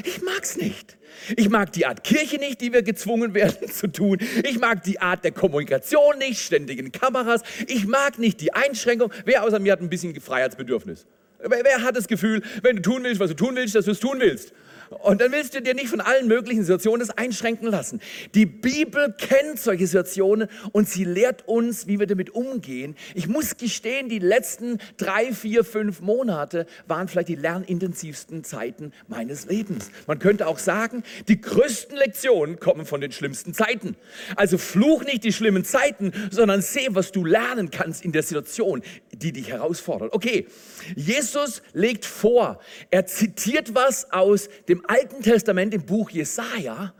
Ich 0.03 0.21
mag's 0.21 0.55
nicht. 0.57 0.97
Ich 1.38 1.50
mag 1.50 1.71
die 1.71 1.85
Art 1.85 2.03
Kirche 2.03 2.38
nicht, 2.38 2.62
die 2.62 2.73
wir 2.73 2.83
gezwungen 2.83 3.33
werden 3.33 3.67
zu 3.71 3.88
tun. 3.88 4.17
Ich 4.43 4.59
mag 4.59 4.83
die 4.83 5.00
Art 5.00 5.23
der 5.23 5.31
Kommunikation 5.31 6.17
nicht, 6.17 6.41
ständigen 6.41 6.91
Kameras. 6.91 7.41
Ich 7.67 7.85
mag 7.85 8.17
nicht 8.19 8.41
die 8.41 8.53
Einschränkung. 8.53 9.12
Wer 9.25 9.43
außer 9.43 9.59
mir 9.59 9.71
hat 9.71 9.81
ein 9.81 9.89
bisschen 9.89 10.19
Freiheitsbedürfnis? 10.19 11.05
Wer, 11.39 11.83
hat 11.83 11.97
das 11.97 12.07
Gefühl, 12.07 12.41
wenn 12.62 12.77
du 12.77 12.81
tun 12.81 13.03
willst, 13.03 13.19
was 13.19 13.29
du 13.29 13.35
tun 13.35 13.55
willst, 13.55 13.75
dass 13.75 13.85
du 13.85 13.91
es 13.91 14.00
tun 14.00 14.19
willst? 14.19 14.53
Und 15.01 15.21
dann 15.21 15.31
willst 15.31 15.55
du 15.55 15.62
dir 15.62 15.73
nicht 15.73 15.89
von 15.89 16.01
allen 16.01 16.27
möglichen 16.27 16.63
Situationen 16.63 17.00
das 17.00 17.17
einschränken 17.17 17.67
lassen. 17.67 18.00
Die 18.35 18.45
Bibel 18.45 19.13
kennt 19.17 19.59
solche 19.59 19.88
Situationen 19.88 20.47
und 20.71 20.89
sie 20.89 21.03
lehrt 21.03 21.47
uns, 21.47 21.88
wie 21.88 22.00
wir 22.00 22.07
damit 22.07 22.31
umgehen. 22.31 22.95
Ich 23.15 23.27
muss 23.27 23.57
gestehen, 23.57 24.09
die 24.09 24.19
letzten 24.19 24.79
drei, 24.97 25.33
vier, 25.33 25.63
fünf 25.63 26.01
Monate 26.01 26.65
waren 26.88 27.07
vielleicht 27.07 27.29
die 27.29 27.35
lernintensivsten 27.35 28.43
Zeiten 28.43 28.91
meines 29.07 29.45
Lebens. 29.45 29.89
Man 30.07 30.19
könnte 30.19 30.47
auch 30.47 30.59
sagen, 30.59 31.03
die 31.27 31.39
größten 31.39 31.97
Lektionen 31.97 32.59
kommen 32.59 32.85
von 32.85 33.01
den 33.01 33.12
schlimmsten 33.12 33.53
Zeiten. 33.53 33.95
Also 34.35 34.57
fluch 34.57 35.03
nicht 35.03 35.23
die 35.23 35.33
schlimmen 35.33 35.65
Zeiten, 35.65 36.12
sondern 36.31 36.62
seh, 36.62 36.88
was 36.89 37.12
du 37.12 37.25
lernen 37.25 37.71
kannst 37.71 38.03
in 38.03 38.12
der 38.12 38.23
Situation, 38.23 38.81
die 39.12 39.31
dich 39.31 39.50
herausfordert. 39.50 40.13
Okay, 40.13 40.47
Jesus 40.95 41.62
legt 41.73 42.05
vor, 42.05 42.59
er 42.89 43.05
zitiert 43.05 43.75
was 43.75 44.12
aus 44.12 44.50
dem 44.67 44.82
Alten 44.87 45.21
Testament 45.21 45.73
im 45.73 45.85
Buch 45.85 46.09
Jesaja 46.09 46.93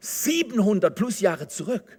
700 0.00 0.94
plus 0.94 1.20
Jahre 1.20 1.48
zurück. 1.48 1.98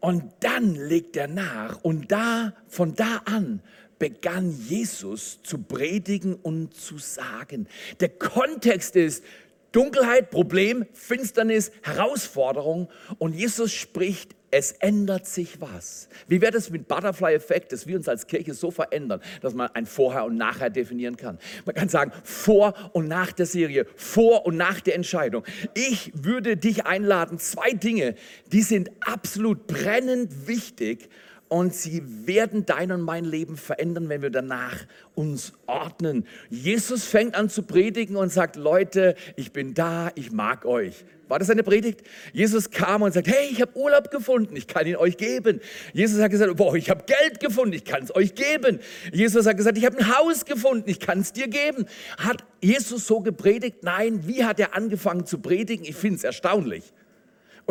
Und 0.00 0.24
dann 0.40 0.74
legt 0.74 1.16
er 1.16 1.28
nach 1.28 1.82
und 1.82 2.10
da, 2.10 2.54
von 2.66 2.94
da 2.94 3.22
an 3.24 3.62
begann 4.02 4.50
Jesus 4.50 5.40
zu 5.44 5.58
predigen 5.58 6.34
und 6.34 6.74
zu 6.74 6.98
sagen. 6.98 7.68
Der 8.00 8.08
Kontext 8.08 8.96
ist 8.96 9.22
Dunkelheit, 9.70 10.30
Problem, 10.30 10.86
Finsternis, 10.92 11.70
Herausforderung 11.82 12.88
und 13.18 13.36
Jesus 13.36 13.70
spricht 13.72 14.34
es 14.52 14.72
ändert 14.72 15.26
sich 15.26 15.60
was. 15.60 16.08
Wie 16.28 16.42
wäre 16.42 16.52
das 16.52 16.68
mit 16.68 16.86
Butterfly-Effekt, 16.86 17.72
dass 17.72 17.86
wir 17.86 17.96
uns 17.96 18.06
als 18.06 18.26
Kirche 18.26 18.52
so 18.52 18.70
verändern, 18.70 19.20
dass 19.40 19.54
man 19.54 19.70
ein 19.74 19.86
Vorher 19.86 20.26
und 20.26 20.36
Nachher 20.36 20.68
definieren 20.68 21.16
kann? 21.16 21.38
Man 21.64 21.74
kann 21.74 21.88
sagen, 21.88 22.12
vor 22.22 22.74
und 22.92 23.08
nach 23.08 23.32
der 23.32 23.46
Serie, 23.46 23.86
vor 23.96 24.44
und 24.44 24.58
nach 24.58 24.80
der 24.80 24.94
Entscheidung. 24.94 25.42
Ich 25.72 26.12
würde 26.14 26.58
dich 26.58 26.84
einladen, 26.84 27.38
zwei 27.38 27.72
Dinge, 27.72 28.14
die 28.52 28.60
sind 28.60 28.90
absolut 29.00 29.66
brennend 29.66 30.46
wichtig 30.46 31.08
und 31.52 31.74
sie 31.74 32.02
werden 32.26 32.64
dein 32.64 32.92
und 32.92 33.02
mein 33.02 33.26
Leben 33.26 33.58
verändern, 33.58 34.08
wenn 34.08 34.22
wir 34.22 34.30
danach 34.30 34.74
uns 35.14 35.52
ordnen. 35.66 36.26
Jesus 36.48 37.04
fängt 37.04 37.34
an 37.34 37.50
zu 37.50 37.64
predigen 37.64 38.16
und 38.16 38.32
sagt, 38.32 38.56
Leute, 38.56 39.16
ich 39.36 39.52
bin 39.52 39.74
da, 39.74 40.10
ich 40.14 40.32
mag 40.32 40.64
euch. 40.64 41.04
War 41.28 41.38
das 41.38 41.50
eine 41.50 41.62
Predigt? 41.62 42.04
Jesus 42.32 42.70
kam 42.70 43.02
und 43.02 43.12
sagt, 43.12 43.28
hey, 43.28 43.48
ich 43.50 43.60
habe 43.60 43.76
Urlaub 43.76 44.10
gefunden, 44.10 44.56
ich 44.56 44.66
kann 44.66 44.86
ihn 44.86 44.96
euch 44.96 45.18
geben. 45.18 45.60
Jesus 45.92 46.22
hat 46.22 46.30
gesagt, 46.30 46.56
boah, 46.56 46.74
ich 46.74 46.88
habe 46.88 47.04
Geld 47.04 47.38
gefunden, 47.38 47.74
ich 47.74 47.84
kann 47.84 48.02
es 48.04 48.16
euch 48.16 48.34
geben. 48.34 48.80
Jesus 49.12 49.44
hat 49.44 49.58
gesagt, 49.58 49.76
ich 49.76 49.84
habe 49.84 49.98
ein 49.98 50.16
Haus 50.16 50.46
gefunden, 50.46 50.88
ich 50.88 51.00
kann 51.00 51.20
es 51.20 51.34
dir 51.34 51.48
geben. 51.48 51.84
Hat 52.16 52.46
Jesus 52.62 53.06
so 53.06 53.20
gepredigt? 53.20 53.82
Nein, 53.82 54.26
wie 54.26 54.46
hat 54.46 54.58
er 54.58 54.74
angefangen 54.74 55.26
zu 55.26 55.36
predigen? 55.36 55.84
Ich 55.84 55.96
finde 55.96 56.16
es 56.16 56.24
erstaunlich. 56.24 56.94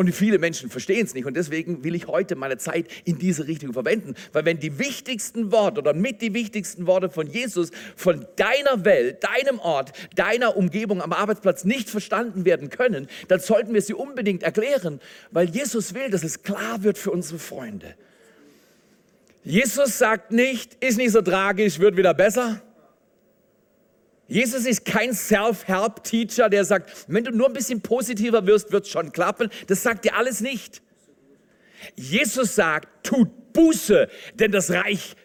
Und 0.02 0.12
viele 0.12 0.40
Menschen 0.40 0.68
verstehen 0.68 1.06
es 1.06 1.14
nicht. 1.14 1.26
Und 1.26 1.34
deswegen 1.34 1.84
will 1.84 1.94
ich 1.94 2.08
heute 2.08 2.34
meine 2.34 2.58
Zeit 2.58 2.88
in 3.04 3.18
diese 3.18 3.46
Richtung 3.46 3.72
verwenden. 3.72 4.16
Weil 4.32 4.44
wenn 4.44 4.58
die 4.58 4.80
wichtigsten 4.80 5.52
Worte 5.52 5.78
oder 5.78 5.94
mit 5.94 6.20
die 6.20 6.34
wichtigsten 6.34 6.88
Worte 6.88 7.08
von 7.08 7.28
Jesus 7.28 7.70
von 7.94 8.26
deiner 8.34 8.84
Welt, 8.84 9.22
deinem 9.22 9.60
Ort, 9.60 9.92
deiner 10.16 10.56
Umgebung 10.56 11.00
am 11.02 11.12
Arbeitsplatz 11.12 11.62
nicht 11.62 11.88
verstanden 11.88 12.44
werden 12.44 12.68
können, 12.68 13.06
dann 13.28 13.38
sollten 13.38 13.74
wir 13.74 13.80
sie 13.80 13.94
unbedingt 13.94 14.42
erklären. 14.42 14.98
Weil 15.30 15.48
Jesus 15.48 15.94
will, 15.94 16.10
dass 16.10 16.24
es 16.24 16.42
klar 16.42 16.82
wird 16.82 16.98
für 16.98 17.12
unsere 17.12 17.38
Freunde. 17.38 17.94
Jesus 19.44 19.98
sagt 19.98 20.32
nicht, 20.32 20.82
ist 20.82 20.98
nicht 20.98 21.12
so 21.12 21.22
tragisch, 21.22 21.78
wird 21.78 21.96
wieder 21.96 22.12
besser 22.12 22.60
Jesus 24.28 24.64
ist 24.64 24.84
kein 24.84 25.12
Self-Help-Teacher, 25.12 26.48
der 26.48 26.64
sagt, 26.64 27.06
wenn 27.08 27.24
du 27.24 27.32
nur 27.32 27.48
ein 27.48 27.52
bisschen 27.52 27.82
positiver 27.82 28.46
wirst, 28.46 28.72
wird 28.72 28.86
es 28.86 28.90
schon 28.90 29.12
klappen. 29.12 29.50
Das 29.66 29.82
sagt 29.82 30.04
dir 30.04 30.16
alles 30.16 30.40
nicht. 30.40 30.82
Jesus 31.96 32.54
sagt, 32.54 33.04
tut 33.04 33.52
Buße, 33.52 34.08
denn 34.34 34.52
das 34.52 34.70
Reich 34.70 35.16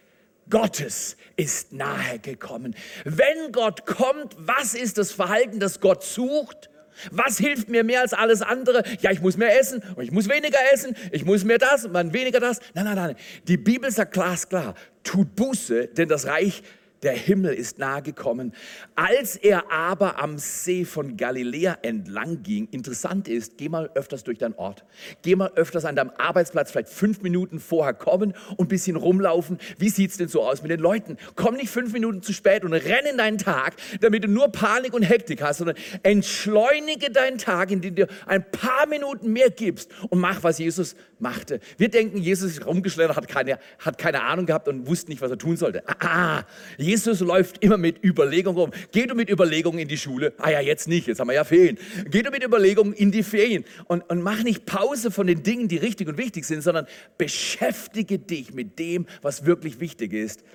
Gottes 0.50 1.18
ist 1.36 1.74
nahe 1.74 2.20
gekommen. 2.20 2.76
Wenn 3.04 3.52
Gott 3.52 3.86
kommt, 3.86 4.36
was 4.38 4.74
ist 4.74 4.98
das 4.98 5.12
Verhalten, 5.12 5.60
das 5.60 5.80
Gott 5.80 6.04
sucht? 6.04 6.70
Was 7.12 7.38
hilft 7.38 7.70
mir 7.70 7.84
mehr 7.84 8.02
als 8.02 8.14
alles 8.14 8.42
andere? 8.42 8.84
Ja, 9.02 9.12
ich 9.12 9.22
muss 9.22 9.38
mehr 9.38 9.60
essen 9.60 9.84
und 9.96 10.04
ich 10.04 10.12
muss 10.12 10.28
weniger 10.30 10.58
essen, 10.74 10.96
ich 11.12 11.26
muss 11.26 11.44
mehr 11.44 11.60
das 11.60 11.86
und 11.86 11.94
dann 11.94 12.12
weniger 12.12 12.40
das. 12.40 12.60
Nein, 12.74 12.86
nein, 12.86 12.96
nein. 12.96 13.16
Die 13.48 13.58
Bibel 13.58 13.92
sagt 13.92 14.14
glasklar, 14.14 14.74
tut 15.04 15.36
Buße, 15.36 15.88
denn 15.90 16.10
das 16.10 16.26
Reich 16.26 16.64
der 17.04 17.14
Himmel 17.14 17.54
ist 17.54 17.78
nahe 17.80 18.02
gekommen. 18.02 18.54
Als 18.96 19.36
er 19.36 19.72
aber 19.72 20.20
am 20.20 20.38
See 20.38 20.86
von 20.86 21.18
Galiläa 21.18 21.78
entlang 21.82 22.44
ging, 22.44 22.68
interessant 22.72 23.28
ist, 23.28 23.58
geh 23.58 23.70
mal 23.70 23.90
öfters 23.96 24.24
durch 24.24 24.38
deinen 24.38 24.56
Ort. 24.56 24.86
Geh 25.22 25.36
mal 25.36 25.52
öfters 25.56 25.86
an 25.86 25.96
deinem 25.96 26.12
Arbeitsplatz, 26.18 26.72
vielleicht 26.72 26.90
fünf 26.90 27.22
Minuten 27.22 27.60
vorher 27.60 27.94
kommen 27.94 28.34
und 28.58 28.66
ein 28.66 28.68
bisschen 28.68 28.96
rumlaufen. 28.96 29.60
Wie 29.78 29.90
sieht 29.90 30.12
es 30.12 30.18
denn 30.18 30.28
so 30.28 30.44
aus 30.44 30.62
mit 30.62 30.72
den 30.72 30.80
Leuten? 30.80 31.18
Komm 31.36 31.56
nicht 31.56 31.70
fünf 31.70 31.94
Minuten 31.94 32.22
zu 32.22 32.34
spät 32.34 32.64
und 32.64 32.74
renn 32.74 33.06
in 33.10 33.18
deinen 33.18 33.38
Tag, 33.38 33.76
damit 34.02 34.24
du 34.24 34.28
nur 34.28 34.52
Panik 34.52 34.94
und 34.94 35.04
Hektik 35.04 35.42
hast, 35.42 35.58
sondern 35.58 35.78
entschleunige 36.04 37.12
deinen 37.12 37.38
Tag, 37.38 37.72
indem 37.72 37.96
du 37.96 38.08
ein 38.26 38.50
paar 38.52 38.88
Minuten 38.88 39.32
mehr 39.32 39.50
gibst 39.50 39.92
und 40.10 40.20
mach, 40.20 40.44
was 40.44 40.60
Jesus 40.60 40.96
machte. 41.20 41.60
Wir 41.78 41.90
denken, 41.90 42.18
Jesus 42.18 42.52
ist 42.52 42.66
rumgeschleudert, 42.66 43.16
hat 43.16 43.28
keine, 43.28 43.60
hat 43.80 43.98
keine 43.98 44.24
Ahnung 44.24 44.46
gehabt 44.46 44.68
und 44.68 44.88
wusste 44.88 45.12
nicht, 45.12 45.22
was 45.22 45.32
er 45.32 45.38
tun 45.38 45.58
sollte. 45.58 45.84
Ah, 46.00 46.44
Jesus 46.88 47.20
läuft 47.20 47.62
immer 47.62 47.78
mit 47.78 48.02
Überlegungen 48.02 48.58
rum. 48.58 48.72
Geh 48.94 49.06
du 49.08 49.14
mit 49.14 49.30
Überlegungen 49.30 49.78
in 49.78 49.90
die 49.90 49.98
Schule? 49.98 50.34
Ah 50.38 50.52
ja, 50.52 50.62
jetzt 50.62 50.88
nicht, 50.88 51.08
jetzt 51.08 51.20
haben 51.20 51.28
wir 51.28 51.34
ja 51.34 51.44
Ferien. 51.44 51.78
Geh 52.10 52.24
du 52.24 52.32
mit 52.32 52.46
Überlegungen 52.46 52.94
in 52.94 53.12
die 53.12 53.24
Ferien 53.24 53.66
und, 53.88 54.10
und 54.10 54.22
mach 54.22 54.42
nicht 54.42 54.66
Pause 54.66 55.12
von 55.12 55.28
den 55.28 55.44
Dingen, 55.44 55.68
die 55.68 55.76
richtig 55.76 56.08
und 56.08 56.18
wichtig 56.18 56.46
sind, 56.46 56.62
sondern 56.62 56.88
beschäftige 57.18 58.20
dich 58.20 58.54
mit 58.54 58.80
dem, 58.80 59.06
was 59.22 59.46
wirklich 59.46 59.82
wichtig 59.82 60.14
ist. 60.14 60.46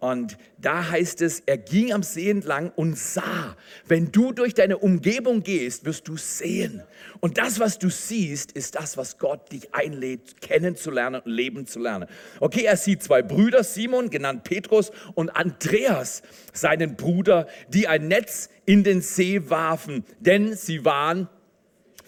Und 0.00 0.38
da 0.56 0.90
heißt 0.90 1.20
es, 1.20 1.40
er 1.44 1.58
ging 1.58 1.92
am 1.92 2.02
See 2.02 2.30
entlang 2.30 2.72
und 2.74 2.98
sah. 2.98 3.54
Wenn 3.86 4.10
du 4.10 4.32
durch 4.32 4.54
deine 4.54 4.78
Umgebung 4.78 5.42
gehst, 5.42 5.84
wirst 5.84 6.08
du 6.08 6.16
sehen. 6.16 6.82
Und 7.20 7.36
das, 7.36 7.60
was 7.60 7.78
du 7.78 7.90
siehst, 7.90 8.52
ist 8.52 8.76
das, 8.76 8.96
was 8.96 9.18
Gott 9.18 9.52
dich 9.52 9.74
einlädt, 9.74 10.40
kennenzulernen 10.40 11.20
und 11.22 11.30
leben 11.30 11.66
zu 11.66 11.80
lernen. 11.80 12.08
Okay, 12.40 12.64
er 12.64 12.78
sieht 12.78 13.02
zwei 13.02 13.20
Brüder, 13.20 13.62
Simon, 13.62 14.08
genannt 14.08 14.44
Petrus, 14.44 14.90
und 15.14 15.28
Andreas, 15.28 16.22
seinen 16.54 16.96
Bruder, 16.96 17.46
die 17.68 17.86
ein 17.86 18.08
Netz 18.08 18.48
in 18.64 18.84
den 18.84 19.02
See 19.02 19.50
warfen, 19.50 20.04
denn 20.18 20.56
sie 20.56 20.82
waren 20.84 21.28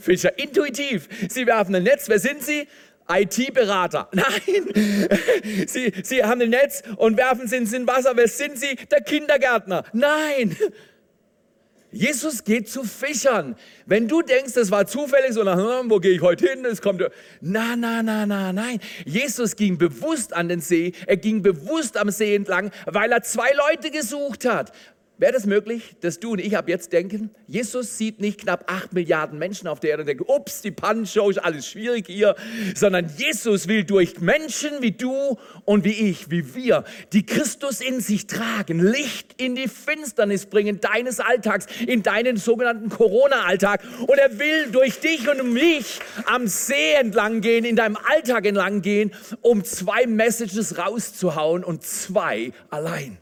Fischer. 0.02 0.38
Intuitiv. 0.38 1.08
Sie 1.28 1.46
werfen 1.46 1.74
ein 1.74 1.84
Netz. 1.84 2.08
Wer 2.08 2.18
sind 2.18 2.42
sie? 2.42 2.66
IT-Berater. 3.20 4.08
Nein, 4.12 5.08
sie, 5.66 5.92
sie 6.02 6.24
haben 6.24 6.40
ein 6.40 6.50
Netz 6.50 6.82
und 6.96 7.16
werfen 7.16 7.44
es 7.44 7.52
ins 7.52 7.72
Wasser. 7.86 8.12
Wer 8.14 8.28
sind 8.28 8.58
sie? 8.58 8.76
Der 8.90 9.02
Kindergärtner. 9.02 9.84
Nein. 9.92 10.56
Jesus 11.92 12.42
geht 12.42 12.70
zu 12.70 12.84
Fischern. 12.84 13.54
Wenn 13.84 14.08
du 14.08 14.22
denkst, 14.22 14.54
das 14.54 14.70
war 14.70 14.86
zufällig, 14.86 15.34
so 15.34 15.44
nach, 15.44 15.58
wo 15.84 15.98
gehe 15.98 16.12
ich 16.12 16.22
heute 16.22 16.48
hin? 16.48 16.64
Es 16.64 16.80
kommt, 16.80 17.02
na, 17.42 17.76
na, 17.76 18.02
na, 18.02 18.24
na, 18.24 18.52
nein. 18.52 18.80
Jesus 19.04 19.56
ging 19.56 19.76
bewusst 19.76 20.32
an 20.32 20.48
den 20.48 20.60
See. 20.60 20.92
Er 21.06 21.18
ging 21.18 21.42
bewusst 21.42 21.98
am 21.98 22.10
See 22.10 22.34
entlang, 22.34 22.70
weil 22.86 23.12
er 23.12 23.22
zwei 23.22 23.50
Leute 23.68 23.90
gesucht 23.90 24.46
hat. 24.46 24.72
Wäre 25.18 25.32
das 25.32 25.46
möglich, 25.46 25.94
dass 26.00 26.18
du 26.18 26.32
und 26.32 26.40
ich 26.40 26.56
ab 26.56 26.68
jetzt 26.68 26.92
denken, 26.92 27.30
Jesus 27.46 27.96
sieht 27.96 28.18
nicht 28.20 28.40
knapp 28.40 28.64
acht 28.66 28.92
Milliarden 28.92 29.38
Menschen 29.38 29.68
auf 29.68 29.78
der 29.78 29.90
Erde 29.90 30.02
und 30.02 30.06
denkt, 30.08 30.24
ups, 30.26 30.62
die 30.62 30.72
Pannenshow 30.72 31.30
ist 31.30 31.38
alles 31.38 31.68
schwierig 31.68 32.06
hier, 32.08 32.34
sondern 32.74 33.08
Jesus 33.16 33.68
will 33.68 33.84
durch 33.84 34.20
Menschen 34.20 34.70
wie 34.80 34.90
du 34.90 35.38
und 35.64 35.84
wie 35.84 36.10
ich, 36.10 36.30
wie 36.30 36.56
wir, 36.56 36.82
die 37.12 37.24
Christus 37.24 37.80
in 37.80 38.00
sich 38.00 38.26
tragen, 38.26 38.80
Licht 38.80 39.40
in 39.40 39.54
die 39.54 39.68
Finsternis 39.68 40.46
bringen, 40.46 40.80
deines 40.80 41.20
Alltags, 41.20 41.66
in 41.86 42.02
deinen 42.02 42.36
sogenannten 42.36 42.88
Corona-Alltag. 42.88 43.82
Und 44.00 44.18
er 44.18 44.40
will 44.40 44.72
durch 44.72 44.98
dich 44.98 45.28
und 45.28 45.52
mich 45.52 46.00
am 46.24 46.48
See 46.48 46.94
entlang 46.94 47.42
gehen, 47.42 47.64
in 47.64 47.76
deinem 47.76 47.96
Alltag 47.96 48.46
entlang 48.46 48.82
gehen, 48.82 49.12
um 49.40 49.62
zwei 49.62 50.06
Messages 50.06 50.78
rauszuhauen 50.78 51.62
und 51.62 51.84
zwei 51.84 52.52
allein. 52.70 53.21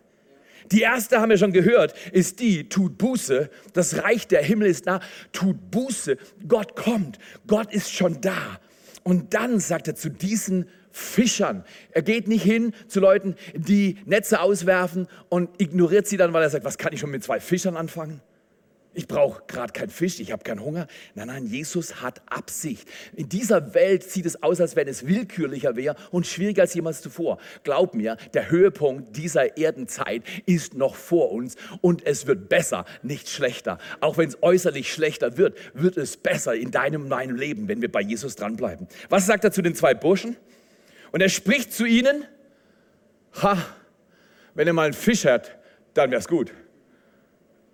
Die 0.70 0.82
erste 0.82 1.20
haben 1.20 1.30
wir 1.30 1.38
schon 1.38 1.52
gehört, 1.52 1.94
ist 2.12 2.40
die, 2.40 2.68
tut 2.68 2.98
Buße, 2.98 3.50
das 3.72 4.02
Reich 4.02 4.28
der 4.28 4.42
Himmel 4.42 4.68
ist 4.68 4.86
nah, 4.86 5.00
tut 5.32 5.70
Buße, 5.70 6.16
Gott 6.46 6.76
kommt, 6.76 7.18
Gott 7.46 7.72
ist 7.72 7.92
schon 7.92 8.20
da. 8.20 8.60
Und 9.02 9.34
dann 9.34 9.60
sagt 9.60 9.88
er 9.88 9.94
zu 9.94 10.10
diesen 10.10 10.68
Fischern, 10.92 11.64
er 11.92 12.02
geht 12.02 12.28
nicht 12.28 12.42
hin 12.42 12.74
zu 12.88 13.00
Leuten, 13.00 13.36
die 13.54 13.98
Netze 14.04 14.40
auswerfen 14.40 15.06
und 15.28 15.50
ignoriert 15.58 16.06
sie 16.06 16.16
dann, 16.16 16.32
weil 16.32 16.42
er 16.42 16.50
sagt, 16.50 16.64
was 16.64 16.78
kann 16.78 16.92
ich 16.92 17.00
schon 17.00 17.10
mit 17.10 17.24
zwei 17.24 17.40
Fischern 17.40 17.76
anfangen? 17.76 18.20
Ich 19.00 19.08
brauche 19.08 19.42
gerade 19.46 19.72
keinen 19.72 19.88
Fisch, 19.88 20.20
ich 20.20 20.30
habe 20.30 20.42
keinen 20.42 20.62
Hunger. 20.62 20.86
Nein, 21.14 21.28
nein, 21.28 21.46
Jesus 21.46 22.02
hat 22.02 22.20
Absicht. 22.26 22.86
In 23.16 23.30
dieser 23.30 23.72
Welt 23.72 24.04
sieht 24.04 24.26
es 24.26 24.42
aus, 24.42 24.60
als 24.60 24.76
wenn 24.76 24.88
es 24.88 25.06
willkürlicher 25.06 25.74
wäre 25.74 25.96
und 26.10 26.26
schwieriger 26.26 26.62
als 26.62 26.74
jemals 26.74 27.00
zuvor. 27.00 27.38
Glaub 27.64 27.94
mir, 27.94 28.18
der 28.34 28.50
Höhepunkt 28.50 29.16
dieser 29.16 29.56
Erdenzeit 29.56 30.22
ist 30.44 30.74
noch 30.74 30.96
vor 30.96 31.32
uns 31.32 31.56
und 31.80 32.04
es 32.04 32.26
wird 32.26 32.50
besser, 32.50 32.84
nicht 33.02 33.30
schlechter. 33.30 33.78
Auch 34.00 34.18
wenn 34.18 34.28
es 34.28 34.42
äußerlich 34.42 34.92
schlechter 34.92 35.38
wird, 35.38 35.56
wird 35.72 35.96
es 35.96 36.18
besser 36.18 36.54
in 36.54 36.70
deinem 36.70 37.08
meinem 37.08 37.36
Leben, 37.36 37.68
wenn 37.68 37.80
wir 37.80 37.90
bei 37.90 38.02
Jesus 38.02 38.36
dranbleiben. 38.36 38.86
Was 39.08 39.24
sagt 39.24 39.44
er 39.44 39.50
zu 39.50 39.62
den 39.62 39.74
zwei 39.74 39.94
Burschen? 39.94 40.36
Und 41.10 41.22
er 41.22 41.30
spricht 41.30 41.72
zu 41.72 41.86
ihnen, 41.86 42.26
ha, 43.40 43.56
wenn 44.54 44.66
ihr 44.66 44.74
mal 44.74 44.84
einen 44.84 44.92
Fisch 44.92 45.24
habt, 45.24 45.56
dann 45.94 46.10
wäre 46.10 46.20
es 46.20 46.28
gut. 46.28 46.52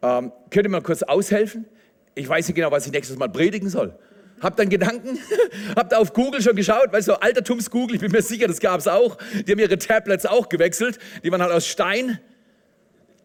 Ähm, 0.02 0.32
könnt 0.50 0.66
ihr 0.66 0.70
mal 0.70 0.82
kurz 0.82 1.02
aushelfen? 1.02 1.66
Ich 2.14 2.28
weiß 2.28 2.48
nicht 2.48 2.54
genau, 2.54 2.70
was 2.70 2.86
ich 2.86 2.92
nächstes 2.92 3.16
Mal 3.16 3.28
predigen 3.28 3.68
soll. 3.68 3.94
Habt 4.40 4.58
ihr 4.58 4.62
einen 4.62 4.70
Gedanken? 4.70 5.18
Habt 5.76 5.92
ihr 5.92 5.98
auf 5.98 6.12
Google 6.12 6.42
schon 6.42 6.56
geschaut? 6.56 6.92
Weißt 6.92 7.08
du, 7.08 7.14
Altertums-Google, 7.14 7.96
ich 7.96 8.00
bin 8.00 8.12
mir 8.12 8.22
sicher, 8.22 8.46
das 8.46 8.60
gab 8.60 8.80
es 8.80 8.88
auch. 8.88 9.16
Die 9.46 9.52
haben 9.52 9.58
ihre 9.58 9.78
Tablets 9.78 10.26
auch 10.26 10.48
gewechselt. 10.48 10.98
Die 11.24 11.32
waren 11.32 11.42
halt 11.42 11.52
aus 11.52 11.66
Stein. 11.66 12.20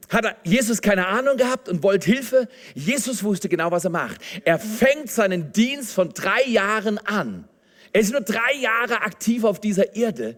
Hat 0.09 0.35
Jesus 0.43 0.81
keine 0.81 1.07
Ahnung 1.07 1.37
gehabt 1.37 1.69
und 1.69 1.83
wollte 1.83 2.11
Hilfe? 2.11 2.47
Jesus 2.73 3.23
wusste 3.23 3.47
genau, 3.47 3.71
was 3.71 3.85
er 3.85 3.91
macht. 3.91 4.21
Er 4.43 4.59
fängt 4.59 5.09
seinen 5.09 5.53
Dienst 5.53 5.93
von 5.93 6.09
drei 6.09 6.43
Jahren 6.43 6.97
an. 6.97 7.45
Er 7.93 8.01
ist 8.01 8.11
nur 8.11 8.21
drei 8.21 8.55
Jahre 8.59 9.01
aktiv 9.01 9.43
auf 9.43 9.59
dieser 9.59 9.95
Erde. 9.95 10.37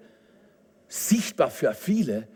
Sichtbar 0.88 1.50
für 1.50 1.74
viele. 1.74 2.28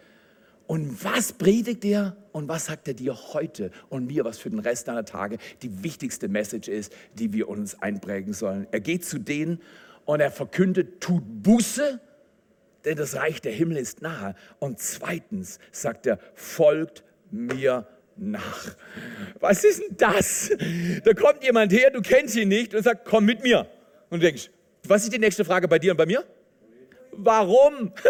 Und 0.68 1.04
was 1.04 1.32
predigt 1.32 1.86
er 1.86 2.18
und 2.34 2.50
was 2.50 2.66
sagt 2.66 2.90
er 2.90 2.94
dir 2.94 3.16
heute 3.34 3.72
und 3.90 4.06
mir, 4.06 4.26
was 4.26 4.38
für 4.38 4.50
den 4.50 4.60
Rest 4.60 4.90
deiner 4.90 5.06
Tage 5.06 5.38
die 5.62 5.84
wichtigste 5.84 6.28
Message 6.28 6.68
ist, 6.68 6.94
die 7.14 7.32
wir 7.32 7.48
uns 7.48 7.82
einprägen 7.82 8.34
sollen? 8.34 8.68
Er 8.72 8.82
geht 8.82 9.06
zu 9.06 9.18
denen 9.18 9.62
und 10.04 10.20
er 10.20 10.30
verkündet, 10.30 11.00
tut 11.00 11.24
Buße, 11.42 12.02
denn 12.84 12.98
das 12.98 13.16
Reich 13.16 13.42
der 13.42 13.54
Himmel 13.54 13.78
ist 13.78 14.02
nahe. 14.02 14.36
Und 14.60 14.80
zweitens 14.80 15.60
sagt 15.72 16.06
er, 16.06 16.20
folgt 16.36 17.04
mir 17.32 17.88
nach. 18.18 18.76
Was 19.40 19.64
ist 19.64 19.82
denn 19.82 19.96
das? 19.98 20.52
Da 21.04 21.14
kommt 21.14 21.44
jemand 21.44 21.72
her, 21.72 21.92
du 21.92 22.02
kennst 22.02 22.36
ihn 22.36 22.50
nicht 22.50 22.76
und 22.76 22.84
sagt, 22.84 23.06
komm 23.06 23.26
mit 23.26 23.42
mir. 23.42 23.68
Und 24.10 24.22
du 24.22 24.26
denkst, 24.26 24.50
was 24.84 25.04
ist 25.04 25.14
die 25.14 25.20
nächste 25.20 25.46
Frage 25.46 25.68
bei 25.68 25.80
dir 25.80 25.92
und 25.92 25.98
bei 25.98 26.06
mir? 26.06 26.26
Warum? 27.18 27.92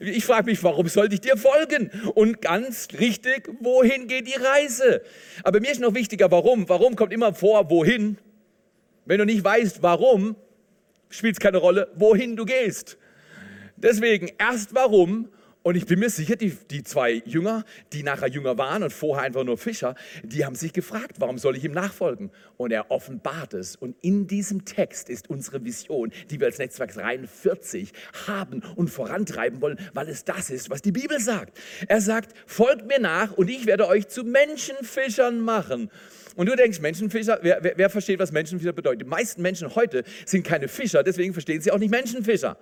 Ich 0.00 0.24
frage 0.24 0.46
mich, 0.46 0.62
warum 0.62 0.88
sollte 0.88 1.14
ich 1.14 1.20
dir 1.20 1.36
folgen? 1.36 1.90
Und 2.14 2.40
ganz 2.40 2.88
richtig, 2.98 3.50
wohin 3.60 4.08
geht 4.08 4.26
die 4.26 4.40
Reise? 4.40 5.02
Aber 5.44 5.60
mir 5.60 5.70
ist 5.70 5.80
noch 5.80 5.94
wichtiger, 5.94 6.30
warum? 6.30 6.68
Warum 6.68 6.96
kommt 6.96 7.12
immer 7.12 7.34
vor, 7.34 7.68
wohin? 7.70 8.16
Wenn 9.04 9.18
du 9.18 9.26
nicht 9.26 9.44
weißt, 9.44 9.82
warum, 9.82 10.36
spielt 11.10 11.34
es 11.34 11.40
keine 11.40 11.58
Rolle, 11.58 11.88
wohin 11.96 12.36
du 12.36 12.44
gehst. 12.46 12.96
Deswegen 13.76 14.30
erst 14.38 14.74
warum 14.74 15.28
und 15.66 15.74
ich 15.74 15.84
bin 15.84 15.98
mir 15.98 16.10
sicher, 16.10 16.36
die, 16.36 16.56
die 16.70 16.84
zwei 16.84 17.20
Jünger, 17.26 17.64
die 17.92 18.04
nachher 18.04 18.28
Jünger 18.28 18.56
waren 18.56 18.84
und 18.84 18.92
vorher 18.92 19.24
einfach 19.24 19.42
nur 19.42 19.58
Fischer, 19.58 19.96
die 20.22 20.44
haben 20.44 20.54
sich 20.54 20.72
gefragt, 20.72 21.16
warum 21.18 21.38
soll 21.38 21.56
ich 21.56 21.64
ihm 21.64 21.72
nachfolgen? 21.72 22.30
Und 22.56 22.70
er 22.70 22.92
offenbart 22.92 23.52
es. 23.52 23.74
Und 23.74 23.96
in 24.00 24.28
diesem 24.28 24.64
Text 24.64 25.10
ist 25.10 25.28
unsere 25.28 25.64
Vision, 25.64 26.12
die 26.30 26.38
wir 26.38 26.46
als 26.46 26.58
Netzwerk 26.58 26.94
43 26.94 27.90
haben 28.28 28.62
und 28.76 28.90
vorantreiben 28.90 29.60
wollen, 29.60 29.76
weil 29.92 30.08
es 30.08 30.24
das 30.24 30.50
ist, 30.50 30.70
was 30.70 30.82
die 30.82 30.92
Bibel 30.92 31.18
sagt. 31.18 31.58
Er 31.88 32.00
sagt, 32.00 32.32
folgt 32.46 32.86
mir 32.86 33.00
nach 33.00 33.32
und 33.32 33.50
ich 33.50 33.66
werde 33.66 33.88
euch 33.88 34.06
zu 34.06 34.22
Menschenfischern 34.22 35.40
machen. 35.40 35.90
Und 36.36 36.48
du 36.48 36.54
denkst, 36.54 36.78
Menschenfischer, 36.78 37.40
wer, 37.42 37.58
wer, 37.64 37.76
wer 37.76 37.90
versteht, 37.90 38.20
was 38.20 38.30
Menschenfischer 38.30 38.72
bedeutet? 38.72 39.00
Die 39.00 39.10
meisten 39.10 39.42
Menschen 39.42 39.74
heute 39.74 40.04
sind 40.26 40.46
keine 40.46 40.68
Fischer, 40.68 41.02
deswegen 41.02 41.32
verstehen 41.32 41.60
sie 41.60 41.72
auch 41.72 41.78
nicht 41.78 41.90
Menschenfischer. 41.90 42.56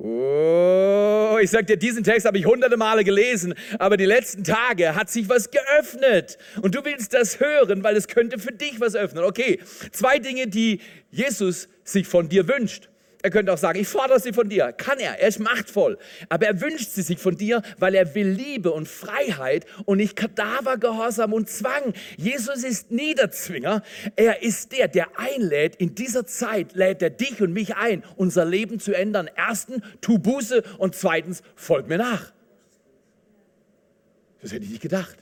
Oh, 0.00 1.38
ich 1.42 1.50
sag 1.50 1.66
dir, 1.66 1.76
diesen 1.76 2.04
Text 2.04 2.24
habe 2.24 2.38
ich 2.38 2.46
hunderte 2.46 2.76
Male 2.76 3.02
gelesen, 3.02 3.54
aber 3.80 3.96
die 3.96 4.04
letzten 4.04 4.44
Tage 4.44 4.94
hat 4.94 5.10
sich 5.10 5.28
was 5.28 5.50
geöffnet. 5.50 6.38
Und 6.62 6.76
du 6.76 6.84
willst 6.84 7.14
das 7.14 7.40
hören, 7.40 7.82
weil 7.82 7.96
es 7.96 8.06
könnte 8.06 8.38
für 8.38 8.52
dich 8.52 8.78
was 8.78 8.94
öffnen. 8.94 9.24
Okay, 9.24 9.58
zwei 9.90 10.20
Dinge, 10.20 10.46
die 10.46 10.80
Jesus 11.10 11.68
sich 11.82 12.06
von 12.06 12.28
dir 12.28 12.46
wünscht. 12.46 12.88
Er 13.22 13.30
könnte 13.30 13.52
auch 13.52 13.58
sagen, 13.58 13.80
ich 13.80 13.88
fordere 13.88 14.20
sie 14.20 14.32
von 14.32 14.48
dir. 14.48 14.72
Kann 14.72 15.00
er, 15.00 15.18
er 15.18 15.28
ist 15.28 15.40
machtvoll. 15.40 15.98
Aber 16.28 16.46
er 16.46 16.60
wünscht 16.60 16.90
sie 16.90 17.02
sich 17.02 17.18
von 17.18 17.36
dir, 17.36 17.62
weil 17.78 17.94
er 17.96 18.14
will 18.14 18.28
Liebe 18.28 18.70
und 18.70 18.86
Freiheit 18.86 19.66
und 19.86 19.98
nicht 19.98 20.14
Kadavergehorsam 20.14 21.32
und 21.32 21.50
Zwang. 21.50 21.94
Jesus 22.16 22.62
ist 22.62 22.92
nie 22.92 23.14
der 23.14 23.32
Zwinger. 23.32 23.82
Er 24.14 24.42
ist 24.42 24.70
der, 24.70 24.86
der 24.86 25.18
einlädt. 25.18 25.76
In 25.76 25.96
dieser 25.96 26.26
Zeit 26.26 26.74
lädt 26.74 27.02
er 27.02 27.10
dich 27.10 27.42
und 27.42 27.52
mich 27.52 27.74
ein, 27.74 28.04
unser 28.16 28.44
Leben 28.44 28.78
zu 28.78 28.94
ändern. 28.94 29.28
Erstens, 29.36 29.82
tu 30.00 30.18
Buße 30.18 30.62
und 30.78 30.94
zweitens, 30.94 31.42
folg 31.56 31.88
mir 31.88 31.98
nach. 31.98 32.32
Das 34.40 34.52
hätte 34.52 34.64
ich 34.64 34.70
nicht 34.70 34.82
gedacht. 34.82 35.16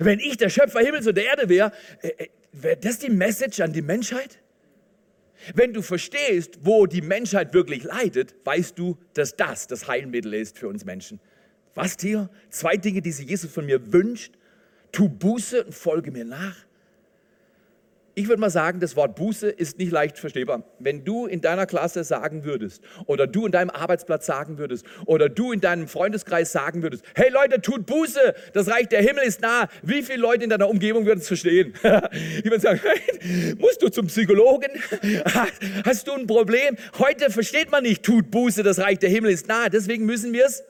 Wenn 0.00 0.18
ich 0.18 0.36
der 0.36 0.50
Schöpfer 0.50 0.80
Himmels 0.80 1.06
und 1.06 1.16
der 1.16 1.24
Erde 1.24 1.48
wäre, 1.48 1.72
äh, 2.02 2.08
äh, 2.08 2.28
wäre 2.52 2.76
das 2.76 2.98
die 2.98 3.08
Message 3.10 3.60
an 3.60 3.72
die 3.72 3.80
Menschheit? 3.80 4.38
Wenn 5.54 5.72
du 5.72 5.82
verstehst, 5.82 6.58
wo 6.62 6.86
die 6.86 7.02
Menschheit 7.02 7.54
wirklich 7.54 7.84
leidet, 7.84 8.34
weißt 8.44 8.78
du, 8.78 8.98
dass 9.14 9.36
das 9.36 9.66
das 9.66 9.88
Heilmittel 9.88 10.34
ist 10.34 10.58
für 10.58 10.68
uns 10.68 10.84
Menschen. 10.84 11.20
Was, 11.74 11.96
Theo? 11.96 12.28
Zwei 12.50 12.76
Dinge, 12.76 13.02
die 13.02 13.12
sich 13.12 13.28
Jesus 13.28 13.52
von 13.52 13.66
mir 13.66 13.92
wünscht. 13.92 14.34
Tu 14.90 15.08
Buße 15.08 15.64
und 15.64 15.74
folge 15.74 16.10
mir 16.10 16.24
nach. 16.24 16.56
Ich 18.18 18.26
würde 18.26 18.40
mal 18.40 18.50
sagen, 18.50 18.80
das 18.80 18.96
Wort 18.96 19.14
Buße 19.14 19.48
ist 19.48 19.78
nicht 19.78 19.92
leicht 19.92 20.18
verstehbar. 20.18 20.64
Wenn 20.80 21.04
du 21.04 21.26
in 21.26 21.40
deiner 21.40 21.66
Klasse 21.66 22.02
sagen 22.02 22.42
würdest 22.42 22.82
oder 23.06 23.28
du 23.28 23.46
in 23.46 23.52
deinem 23.52 23.70
Arbeitsplatz 23.70 24.26
sagen 24.26 24.58
würdest 24.58 24.84
oder 25.06 25.28
du 25.28 25.52
in 25.52 25.60
deinem 25.60 25.86
Freundeskreis 25.86 26.50
sagen 26.50 26.82
würdest, 26.82 27.04
hey 27.14 27.30
Leute, 27.30 27.60
tut 27.60 27.86
Buße, 27.86 28.34
das 28.54 28.66
Reich 28.66 28.88
der 28.88 29.02
Himmel 29.02 29.22
ist 29.22 29.40
nah. 29.40 29.68
Wie 29.84 30.02
viele 30.02 30.18
Leute 30.18 30.42
in 30.42 30.50
deiner 30.50 30.68
Umgebung 30.68 31.06
würden 31.06 31.20
es 31.20 31.28
verstehen? 31.28 31.74
Die 31.82 32.44
würden 32.46 32.60
sagen, 32.60 32.80
hey, 32.82 33.54
musst 33.56 33.84
du 33.84 33.88
zum 33.88 34.08
Psychologen? 34.08 34.70
Hast 35.84 36.08
du 36.08 36.12
ein 36.14 36.26
Problem? 36.26 36.76
Heute 36.98 37.30
versteht 37.30 37.70
man 37.70 37.84
nicht, 37.84 38.02
tut 38.02 38.32
Buße, 38.32 38.64
das 38.64 38.80
Reich 38.80 38.98
der 38.98 39.10
Himmel 39.10 39.30
ist 39.30 39.46
nah. 39.46 39.68
Deswegen 39.68 40.06
müssen 40.06 40.32
wir 40.32 40.46
es 40.46 40.64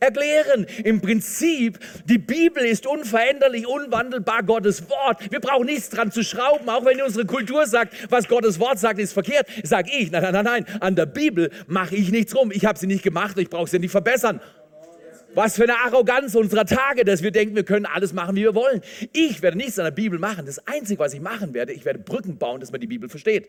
erklären. 0.00 0.66
Im 0.84 1.00
Prinzip, 1.00 1.78
die 2.06 2.18
Bibel 2.18 2.64
ist 2.64 2.86
unveränderlich, 2.86 3.66
unwandelbar 3.66 4.42
Gottes 4.42 4.88
Wort. 4.88 5.30
Wir 5.30 5.40
brauchen 5.40 5.66
nichts 5.66 5.90
dran 5.90 6.10
zu 6.10 6.24
schrauben, 6.24 6.68
auch 6.68 6.84
wenn 6.84 7.00
unsere 7.00 7.26
Kultur 7.26 7.66
sagt, 7.66 7.94
was 8.10 8.26
Gottes 8.26 8.58
Wort 8.58 8.78
sagt, 8.78 8.98
ist 8.98 9.12
verkehrt. 9.12 9.46
Sag 9.62 9.86
ich, 9.88 10.10
nein, 10.10 10.22
nein, 10.22 10.32
nein, 10.32 10.44
nein, 10.44 10.66
an 10.80 10.96
der 10.96 11.06
Bibel 11.06 11.50
mache 11.66 11.94
ich 11.94 12.10
nichts 12.10 12.34
rum. 12.34 12.50
Ich 12.50 12.64
habe 12.64 12.78
sie 12.78 12.86
nicht 12.86 13.02
gemacht, 13.02 13.38
ich 13.38 13.50
brauche 13.50 13.68
sie 13.68 13.78
nicht 13.78 13.92
verbessern. 13.92 14.40
Was 15.34 15.54
für 15.54 15.62
eine 15.62 15.78
Arroganz 15.78 16.34
unserer 16.34 16.64
Tage, 16.64 17.04
dass 17.04 17.22
wir 17.22 17.30
denken, 17.30 17.54
wir 17.54 17.62
können 17.62 17.86
alles 17.86 18.12
machen, 18.12 18.34
wie 18.34 18.42
wir 18.42 18.54
wollen. 18.54 18.80
Ich 19.12 19.42
werde 19.42 19.56
nichts 19.56 19.78
an 19.78 19.84
der 19.84 19.92
Bibel 19.92 20.18
machen. 20.18 20.44
Das 20.44 20.66
Einzige, 20.66 20.98
was 20.98 21.14
ich 21.14 21.20
machen 21.20 21.54
werde, 21.54 21.72
ich 21.72 21.84
werde 21.84 22.00
Brücken 22.00 22.36
bauen, 22.36 22.58
dass 22.58 22.72
man 22.72 22.80
die 22.80 22.88
Bibel 22.88 23.08
versteht. 23.08 23.48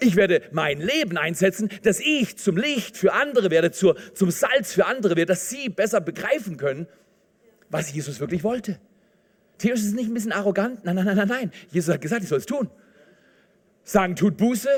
Ich 0.00 0.16
werde 0.16 0.42
mein 0.52 0.80
Leben 0.80 1.16
einsetzen, 1.16 1.70
dass 1.82 2.00
ich 2.00 2.36
zum 2.36 2.56
Licht 2.56 2.96
für 2.96 3.12
andere 3.12 3.50
werde, 3.50 3.70
zur, 3.70 3.96
zum 4.14 4.30
Salz 4.30 4.72
für 4.72 4.86
andere 4.86 5.16
werde, 5.16 5.32
dass 5.32 5.50
sie 5.50 5.68
besser 5.68 6.00
begreifen 6.00 6.56
können, 6.56 6.86
was 7.70 7.92
Jesus 7.92 8.20
wirklich 8.20 8.44
wollte. 8.44 8.78
Theos 9.58 9.80
ist 9.80 9.94
nicht 9.94 10.08
ein 10.08 10.14
bisschen 10.14 10.32
arrogant. 10.32 10.84
Nein, 10.84 10.94
nein, 10.94 11.06
nein, 11.06 11.16
nein, 11.16 11.28
nein. 11.28 11.52
Jesus 11.70 11.92
hat 11.92 12.00
gesagt, 12.00 12.22
ich 12.22 12.28
soll 12.28 12.38
es 12.38 12.46
tun. 12.46 12.70
Sagen, 13.82 14.14
tut 14.14 14.36
Buße 14.36 14.68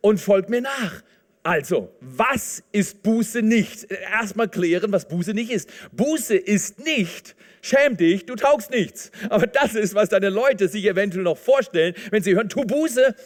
und 0.00 0.20
folgt 0.20 0.48
mir 0.48 0.62
nach. 0.62 1.02
Also, 1.42 1.92
was 2.00 2.62
ist 2.70 3.02
Buße 3.02 3.42
nicht? 3.42 3.90
Erstmal 3.90 4.48
klären, 4.48 4.92
was 4.92 5.08
Buße 5.08 5.34
nicht 5.34 5.50
ist. 5.50 5.68
Buße 5.90 6.36
ist 6.36 6.78
nicht, 6.84 7.34
schäm 7.62 7.96
dich, 7.96 8.26
du 8.26 8.36
taugst 8.36 8.70
nichts. 8.70 9.10
Aber 9.28 9.48
das 9.48 9.74
ist, 9.74 9.94
was 9.94 10.08
deine 10.08 10.30
Leute 10.30 10.68
sich 10.68 10.84
eventuell 10.84 11.24
noch 11.24 11.36
vorstellen, 11.36 11.94
wenn 12.10 12.22
sie 12.22 12.34
hören, 12.34 12.48
tu 12.48 12.62
Buße 12.62 13.16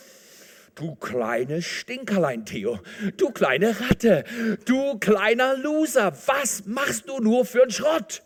Du 0.76 0.94
kleine 0.94 1.62
Stinkerlein, 1.62 2.44
Theo. 2.44 2.78
Du 3.16 3.30
kleine 3.30 3.74
Ratte. 3.80 4.24
Du 4.66 4.98
kleiner 4.98 5.56
Loser. 5.56 6.12
Was 6.26 6.66
machst 6.66 7.08
du 7.08 7.18
nur 7.18 7.46
für 7.46 7.62
einen 7.62 7.70
Schrott? 7.70 8.22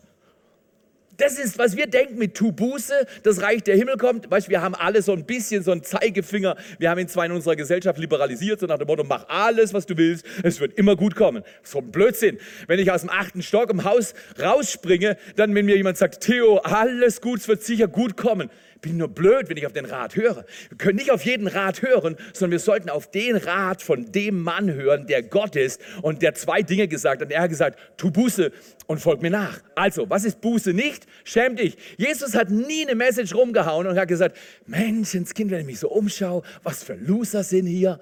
Das 1.16 1.38
ist, 1.38 1.58
was 1.58 1.76
wir 1.76 1.86
denken 1.86 2.18
mit 2.18 2.34
Tu 2.34 2.50
Buße, 2.50 3.06
das 3.22 3.40
Reich 3.40 3.62
der 3.62 3.76
Himmel 3.76 3.98
kommt. 3.98 4.28
Weißt, 4.28 4.48
wir 4.48 4.62
haben 4.62 4.74
alle 4.74 5.00
so 5.00 5.12
ein 5.12 5.26
bisschen 5.26 5.62
so 5.62 5.70
einen 5.70 5.84
Zeigefinger. 5.84 6.56
Wir 6.80 6.90
haben 6.90 6.98
ihn 6.98 7.06
zwar 7.06 7.26
in 7.26 7.32
unserer 7.32 7.54
Gesellschaft 7.54 7.98
liberalisiert, 7.98 8.58
so 8.58 8.66
nach 8.66 8.78
dem 8.78 8.88
Motto, 8.88 9.04
mach 9.04 9.28
alles, 9.28 9.72
was 9.72 9.86
du 9.86 9.96
willst, 9.96 10.26
es 10.42 10.58
wird 10.58 10.72
immer 10.76 10.96
gut 10.96 11.14
kommen. 11.14 11.44
So 11.62 11.78
ein 11.78 11.92
Blödsinn. 11.92 12.38
Wenn 12.66 12.80
ich 12.80 12.90
aus 12.90 13.02
dem 13.02 13.10
achten 13.10 13.42
Stock 13.42 13.70
im 13.70 13.84
Haus 13.84 14.14
rausspringe, 14.40 15.18
dann, 15.36 15.54
wenn 15.54 15.66
mir 15.66 15.76
jemand 15.76 15.98
sagt, 15.98 16.22
Theo, 16.22 16.56
alles 16.56 17.20
gut, 17.20 17.40
es 17.40 17.48
wird 17.48 17.62
sicher 17.62 17.86
gut 17.86 18.16
kommen 18.16 18.50
bin 18.80 18.96
nur 18.96 19.08
blöd, 19.08 19.48
wenn 19.48 19.56
ich 19.56 19.66
auf 19.66 19.72
den 19.72 19.84
Rat 19.84 20.16
höre. 20.16 20.44
Wir 20.68 20.78
können 20.78 20.96
nicht 20.96 21.10
auf 21.10 21.24
jeden 21.24 21.46
Rat 21.46 21.82
hören, 21.82 22.16
sondern 22.32 22.52
wir 22.52 22.58
sollten 22.58 22.88
auf 22.90 23.10
den 23.10 23.36
Rat 23.36 23.82
von 23.82 24.10
dem 24.12 24.42
Mann 24.42 24.72
hören, 24.72 25.06
der 25.06 25.22
Gott 25.22 25.56
ist 25.56 25.80
und 26.02 26.22
der 26.22 26.34
zwei 26.34 26.62
Dinge 26.62 26.88
gesagt 26.88 27.20
hat. 27.20 27.28
Und 27.28 27.32
er 27.32 27.42
hat 27.42 27.50
gesagt, 27.50 27.78
tu 27.96 28.10
Buße 28.10 28.52
und 28.86 28.98
folg 28.98 29.22
mir 29.22 29.30
nach. 29.30 29.60
Also, 29.74 30.08
was 30.08 30.24
ist 30.24 30.40
Buße 30.40 30.72
nicht? 30.72 31.06
Schäm 31.24 31.56
dich. 31.56 31.76
Jesus 31.96 32.34
hat 32.34 32.50
nie 32.50 32.86
eine 32.86 32.94
Message 32.94 33.34
rumgehauen 33.34 33.86
und 33.86 33.98
hat 33.98 34.08
gesagt, 34.08 34.36
Menschenskind, 34.66 35.50
wenn 35.50 35.60
ich 35.60 35.66
mich 35.66 35.78
so 35.78 35.88
umschaue, 35.88 36.42
was 36.62 36.82
für 36.82 36.94
Loser 36.94 37.42
sind 37.42 37.66
hier. 37.66 38.00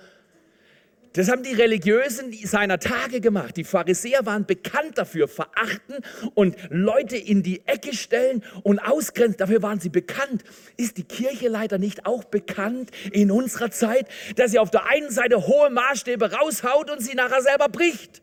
Das 1.15 1.31
haben 1.31 1.43
die 1.43 1.55
Religiösen 1.55 2.33
seiner 2.45 2.79
Tage 2.79 3.21
gemacht. 3.21 3.57
Die 3.57 3.65
Pharisäer 3.65 4.27
waren 4.27 4.45
bekannt 4.45 4.99
dafür, 4.99 5.27
verachten 5.27 5.97
und 6.35 6.57
Leute 6.69 7.17
in 7.17 7.43
die 7.43 7.63
Ecke 7.67 7.95
stellen 7.95 8.43
und 8.63 8.79
ausgrenzen. 8.79 9.39
Dafür 9.39 9.63
waren 9.63 9.81
sie 9.81 9.89
bekannt. 9.89 10.45
Ist 10.77 10.99
die 10.99 11.05
Kirche 11.05 11.49
leider 11.49 11.79
nicht 11.79 12.05
auch 12.05 12.25
bekannt 12.25 12.91
in 13.11 13.31
unserer 13.31 13.71
Zeit, 13.71 14.07
dass 14.37 14.51
sie 14.51 14.59
auf 14.59 14.71
der 14.71 14.87
einen 14.87 15.11
Seite 15.11 15.47
hohe 15.47 15.71
Maßstäbe 15.71 16.33
raushaut 16.33 16.91
und 16.91 17.03
sie 17.03 17.15
nachher 17.15 17.43
selber 17.43 17.69
bricht? 17.69 18.23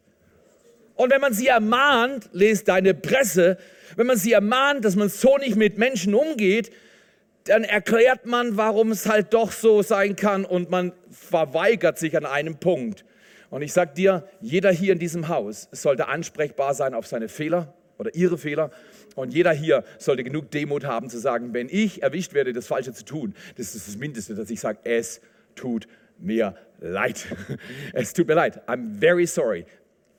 Und 0.95 1.11
wenn 1.11 1.21
man 1.21 1.33
sie 1.33 1.47
ermahnt, 1.47 2.29
lest 2.31 2.67
deine 2.67 2.93
Presse, 2.93 3.57
wenn 3.95 4.07
man 4.07 4.17
sie 4.17 4.31
ermahnt, 4.31 4.85
dass 4.85 4.95
man 4.95 5.09
so 5.09 5.37
nicht 5.37 5.55
mit 5.55 5.77
Menschen 5.77 6.13
umgeht, 6.13 6.71
dann 7.45 7.63
erklärt 7.63 8.25
man, 8.25 8.57
warum 8.57 8.91
es 8.91 9.07
halt 9.07 9.33
doch 9.33 9.51
so 9.51 9.81
sein 9.83 10.15
kann 10.15 10.45
und 10.45 10.69
man 10.71 10.93
verweigert 11.11 11.97
sich 11.97 12.17
an 12.17 12.25
einem 12.25 12.57
Punkt. 12.57 13.05
Und 13.51 13.61
ich 13.61 13.71
sage 13.71 13.93
dir, 13.95 14.27
jeder 14.41 14.71
hier 14.71 14.93
in 14.93 14.99
diesem 14.99 15.27
Haus 15.27 15.69
sollte 15.71 16.07
ansprechbar 16.07 16.73
sein 16.73 16.95
auf 16.95 17.05
seine 17.05 17.29
Fehler 17.29 17.73
oder 17.99 18.13
ihre 18.15 18.39
Fehler. 18.39 18.71
Und 19.15 19.33
jeder 19.33 19.53
hier 19.53 19.83
sollte 19.99 20.23
genug 20.23 20.49
Demut 20.51 20.85
haben 20.85 21.09
zu 21.09 21.19
sagen, 21.19 21.53
wenn 21.53 21.69
ich 21.69 22.01
erwischt 22.01 22.33
werde, 22.33 22.51
das 22.51 22.67
Falsche 22.67 22.93
zu 22.93 23.05
tun, 23.05 23.35
das 23.57 23.75
ist 23.75 23.87
das 23.87 23.95
Mindeste, 23.95 24.33
dass 24.33 24.49
ich 24.49 24.59
sage, 24.59 24.79
es 24.83 25.21
tut 25.53 25.87
mir 26.17 26.55
leid. 26.79 27.27
Es 27.93 28.13
tut 28.13 28.27
mir 28.27 28.33
leid. 28.33 28.67
I'm 28.67 28.99
very 28.99 29.27
sorry. 29.27 29.65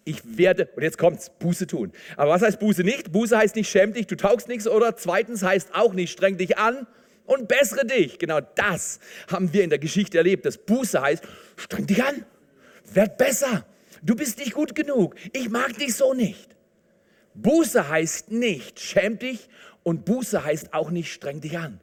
Ich 0.05 0.39
werde, 0.39 0.69
und 0.77 0.83
jetzt 0.85 0.97
kommt's, 0.97 1.31
Buße 1.41 1.67
tun. 1.67 1.93
Aber 2.17 2.31
was 2.31 2.43
heißt 2.43 2.61
Buße 2.61 2.85
nicht? 2.85 3.11
Buße 3.11 3.37
heißt 3.37 3.57
nicht, 3.57 3.69
schäm 3.69 3.93
dich, 3.93 4.07
du 4.07 4.17
taugst 4.17 4.47
nichts. 4.47 4.69
Oder 4.69 4.97
zweitens 4.97 5.43
heißt 5.43 5.75
auch 5.75 5.93
nicht, 5.93 6.13
streng 6.13 6.39
dich 6.39 6.57
an, 6.59 6.87
und 7.27 7.49
bessere 7.49 7.85
dich. 7.87 8.19
Genau 8.19 8.41
das 8.41 9.01
haben 9.29 9.53
wir 9.53 9.65
in 9.65 9.71
der 9.71 9.79
Geschichte 9.79 10.19
erlebt. 10.19 10.47
Das 10.47 10.59
Buße 10.59 11.01
heißt, 11.01 11.25
streng 11.57 11.87
dich 11.87 12.03
an, 12.03 12.25
werd 12.93 13.19
besser. 13.19 13.67
Du 14.03 14.15
bist 14.15 14.39
nicht 14.39 14.55
gut 14.55 14.75
genug. 14.75 15.15
Ich 15.33 15.49
mag 15.49 15.77
dich 15.77 15.95
so 15.95 16.15
nicht. 16.15 16.57
Buße 17.35 17.89
heißt 17.89 18.31
nicht, 18.31 18.81
schäm 18.81 19.19
dich 19.19 19.49
und 19.83 20.05
Buße 20.05 20.45
heißt 20.45 20.73
auch 20.73 20.91
nicht, 20.91 21.13
streng 21.13 21.41
dich 21.41 21.59
an. 21.59 21.81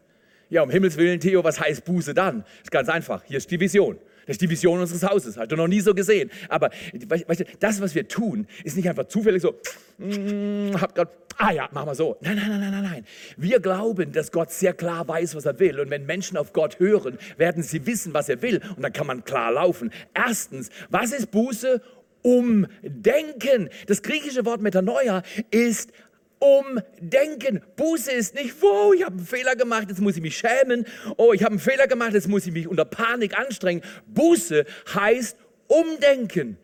Ja, 0.49 0.61
um 0.61 0.69
Himmels 0.69 0.97
Willen, 0.97 1.19
Theo, 1.19 1.43
was 1.43 1.59
heißt 1.59 1.85
Buße 1.85 2.13
dann? 2.13 2.43
Ist 2.61 2.71
ganz 2.71 2.89
einfach. 2.89 3.23
Hier 3.25 3.37
ist 3.37 3.49
die 3.49 3.59
Vision. 3.59 3.97
Das 4.25 4.35
ist 4.35 4.41
die 4.41 4.49
Vision 4.49 4.79
unseres 4.79 5.03
Hauses. 5.03 5.35
Hat 5.37 5.51
du 5.51 5.55
noch 5.55 5.67
nie 5.67 5.81
so 5.81 5.93
gesehen. 5.93 6.31
Aber 6.47 6.69
weißt 7.07 7.41
du, 7.41 7.45
das, 7.59 7.81
was 7.81 7.93
wir 7.93 8.07
tun, 8.07 8.47
ist 8.63 8.77
nicht 8.77 8.87
einfach 8.87 9.07
zufällig 9.07 9.41
so, 9.41 9.59
mm, 9.97 10.79
hab 10.79 10.95
grad, 10.95 11.22
ah 11.37 11.51
ja, 11.51 11.69
machen 11.71 11.87
wir 11.87 11.95
so. 11.95 12.17
Nein, 12.21 12.35
nein, 12.35 12.49
nein, 12.59 12.71
nein, 12.71 12.83
nein. 12.83 13.05
Wir 13.37 13.59
glauben, 13.59 14.11
dass 14.11 14.31
Gott 14.31 14.51
sehr 14.51 14.73
klar 14.73 15.07
weiß, 15.07 15.35
was 15.35 15.45
er 15.45 15.59
will. 15.59 15.79
Und 15.79 15.89
wenn 15.89 16.05
Menschen 16.05 16.37
auf 16.37 16.53
Gott 16.53 16.79
hören, 16.79 17.17
werden 17.37 17.63
sie 17.63 17.85
wissen, 17.85 18.13
was 18.13 18.29
er 18.29 18.41
will. 18.41 18.61
Und 18.75 18.81
dann 18.81 18.93
kann 18.93 19.07
man 19.07 19.23
klar 19.23 19.51
laufen. 19.51 19.91
Erstens, 20.13 20.69
was 20.89 21.11
ist 21.11 21.31
Buße? 21.31 21.81
Umdenken. 22.21 23.69
Das 23.87 24.01
griechische 24.01 24.45
Wort 24.45 24.61
Metanoia 24.61 25.23
ist 25.51 25.91
umdenken. 26.39 27.61
Buße 27.75 28.11
ist 28.11 28.35
nicht, 28.35 28.61
wo, 28.61 28.93
ich 28.93 29.03
habe 29.03 29.15
einen 29.15 29.25
Fehler 29.25 29.55
gemacht, 29.55 29.85
jetzt 29.89 30.01
muss 30.01 30.15
ich 30.15 30.21
mich 30.21 30.37
schämen. 30.37 30.85
Oh, 31.17 31.33
ich 31.33 31.43
habe 31.43 31.51
einen 31.51 31.59
Fehler 31.59 31.87
gemacht, 31.87 32.13
jetzt 32.13 32.27
muss 32.27 32.45
ich 32.45 32.53
mich 32.53 32.67
unter 32.67 32.85
Panik 32.85 33.37
anstrengen. 33.37 33.81
Buße 34.07 34.65
heißt 34.93 35.37
umdenken. 35.67 36.57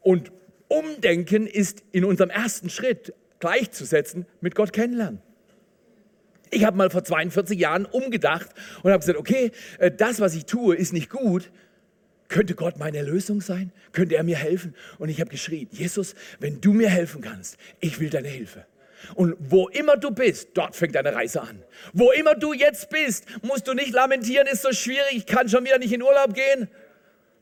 Und 0.00 0.32
umdenken 0.68 1.46
ist 1.46 1.82
in 1.92 2.04
unserem 2.04 2.30
ersten 2.30 2.70
Schritt 2.70 3.14
gleichzusetzen 3.42 4.24
mit 4.40 4.54
Gott 4.54 4.72
kennenlernen. 4.72 5.20
Ich 6.50 6.64
habe 6.64 6.76
mal 6.76 6.90
vor 6.90 7.02
42 7.02 7.58
Jahren 7.58 7.86
umgedacht 7.86 8.50
und 8.82 8.92
habe 8.92 9.00
gesagt, 9.00 9.18
okay, 9.18 9.50
äh, 9.78 9.90
das, 9.90 10.20
was 10.20 10.34
ich 10.34 10.46
tue, 10.46 10.76
ist 10.76 10.92
nicht 10.92 11.10
gut. 11.10 11.50
Könnte 12.28 12.54
Gott 12.54 12.78
meine 12.78 12.98
Erlösung 12.98 13.40
sein? 13.40 13.72
Könnte 13.90 14.14
er 14.14 14.22
mir 14.22 14.36
helfen? 14.36 14.74
Und 14.98 15.08
ich 15.08 15.20
habe 15.20 15.28
geschrien, 15.28 15.68
Jesus, 15.72 16.14
wenn 16.38 16.60
du 16.60 16.72
mir 16.72 16.88
helfen 16.88 17.20
kannst, 17.20 17.56
ich 17.80 17.98
will 17.98 18.10
deine 18.10 18.28
Hilfe. 18.28 18.64
Und 19.16 19.34
wo 19.40 19.68
immer 19.68 19.96
du 19.96 20.12
bist, 20.12 20.50
dort 20.54 20.76
fängt 20.76 20.94
deine 20.94 21.12
Reise 21.12 21.42
an. 21.42 21.64
Wo 21.92 22.12
immer 22.12 22.36
du 22.36 22.52
jetzt 22.52 22.90
bist, 22.90 23.26
musst 23.42 23.66
du 23.66 23.74
nicht 23.74 23.92
lamentieren, 23.92 24.46
ist 24.46 24.62
so 24.62 24.72
schwierig, 24.72 25.16
ich 25.16 25.26
kann 25.26 25.48
schon 25.48 25.64
wieder 25.64 25.78
nicht 25.78 25.92
in 25.92 26.02
Urlaub 26.02 26.32
gehen. 26.32 26.68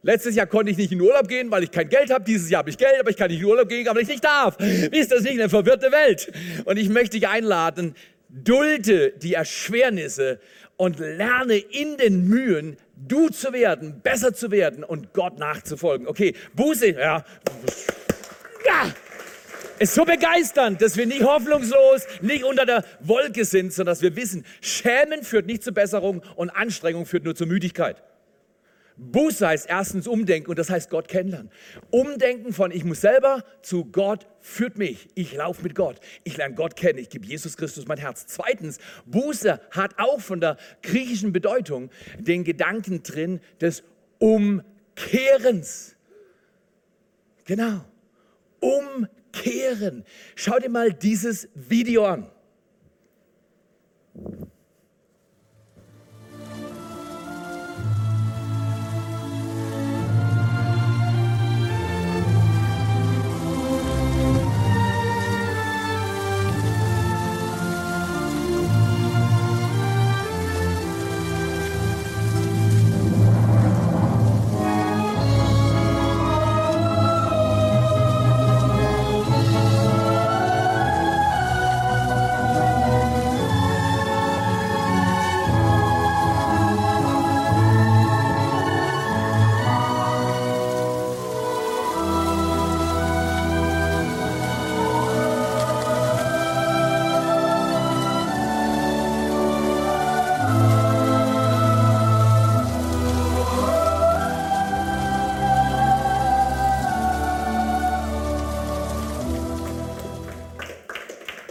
Letztes 0.02 0.34
Jahr 0.34 0.46
konnte 0.46 0.70
ich 0.70 0.78
nicht 0.78 0.92
in 0.92 1.00
Urlaub 1.00 1.28
gehen, 1.28 1.50
weil 1.50 1.62
ich 1.62 1.70
kein 1.70 1.88
Geld 1.88 2.10
habe. 2.10 2.24
Dieses 2.24 2.48
Jahr 2.48 2.60
habe 2.60 2.70
ich 2.70 2.78
Geld, 2.78 2.98
aber 2.98 3.10
ich 3.10 3.16
kann 3.16 3.30
nicht 3.30 3.40
in 3.40 3.46
Urlaub 3.46 3.68
gehen, 3.68 3.86
aber 3.86 4.00
ich 4.00 4.08
nicht 4.08 4.24
darf. 4.24 4.56
Ist 4.58 5.12
das 5.12 5.22
nicht 5.22 5.38
eine 5.38 5.50
verwirrte 5.50 5.92
Welt? 5.92 6.32
Und 6.64 6.78
ich 6.78 6.88
möchte 6.88 7.18
dich 7.18 7.28
einladen, 7.28 7.94
dulde 8.30 9.12
die 9.12 9.34
Erschwernisse 9.34 10.40
und 10.76 10.98
lerne 10.98 11.56
in 11.56 11.98
den 11.98 12.28
Mühen, 12.28 12.78
du 12.96 13.28
zu 13.28 13.52
werden, 13.52 14.00
besser 14.02 14.32
zu 14.32 14.50
werden 14.50 14.84
und 14.84 15.12
Gott 15.12 15.38
nachzufolgen. 15.38 16.06
Okay, 16.06 16.34
Buße, 16.54 16.92
ja. 16.92 17.24
ja 18.64 18.94
ist 19.78 19.94
so 19.94 20.04
begeisternd, 20.04 20.82
dass 20.82 20.98
wir 20.98 21.06
nicht 21.06 21.22
hoffnungslos, 21.22 22.06
nicht 22.20 22.44
unter 22.44 22.66
der 22.66 22.84
Wolke 23.00 23.46
sind, 23.46 23.72
sondern 23.72 23.94
dass 23.94 24.02
wir 24.02 24.14
wissen, 24.14 24.44
Schämen 24.60 25.22
führt 25.22 25.46
nicht 25.46 25.62
zur 25.62 25.72
Besserung 25.72 26.22
und 26.36 26.50
Anstrengung 26.50 27.06
führt 27.06 27.24
nur 27.24 27.34
zur 27.34 27.46
Müdigkeit. 27.46 28.02
Buße 29.00 29.46
heißt 29.46 29.66
erstens 29.68 30.06
umdenken 30.06 30.50
und 30.50 30.58
das 30.58 30.68
heißt 30.68 30.90
Gott 30.90 31.08
kennenlernen. 31.08 31.50
Umdenken 31.90 32.52
von 32.52 32.70
ich 32.70 32.84
muss 32.84 33.00
selber 33.00 33.44
zu 33.62 33.86
Gott 33.86 34.26
führt 34.40 34.76
mich. 34.76 35.08
Ich 35.14 35.34
laufe 35.34 35.62
mit 35.62 35.74
Gott. 35.74 36.00
Ich 36.24 36.36
lerne 36.36 36.54
Gott 36.54 36.76
kennen. 36.76 36.98
Ich 36.98 37.08
gebe 37.08 37.26
Jesus 37.26 37.56
Christus 37.56 37.86
mein 37.86 37.98
Herz. 37.98 38.26
Zweitens, 38.26 38.78
Buße 39.06 39.60
hat 39.70 39.98
auch 39.98 40.20
von 40.20 40.40
der 40.40 40.58
griechischen 40.82 41.32
Bedeutung 41.32 41.90
den 42.18 42.44
Gedanken 42.44 43.02
drin 43.02 43.40
des 43.60 43.82
Umkehrens. 44.18 45.96
Genau. 47.46 47.84
Umkehren 48.60 49.08
kehren. 49.32 50.04
Schau 50.34 50.58
dir 50.58 50.68
mal 50.68 50.92
dieses 50.92 51.48
Video 51.54 52.04
an. 52.06 52.30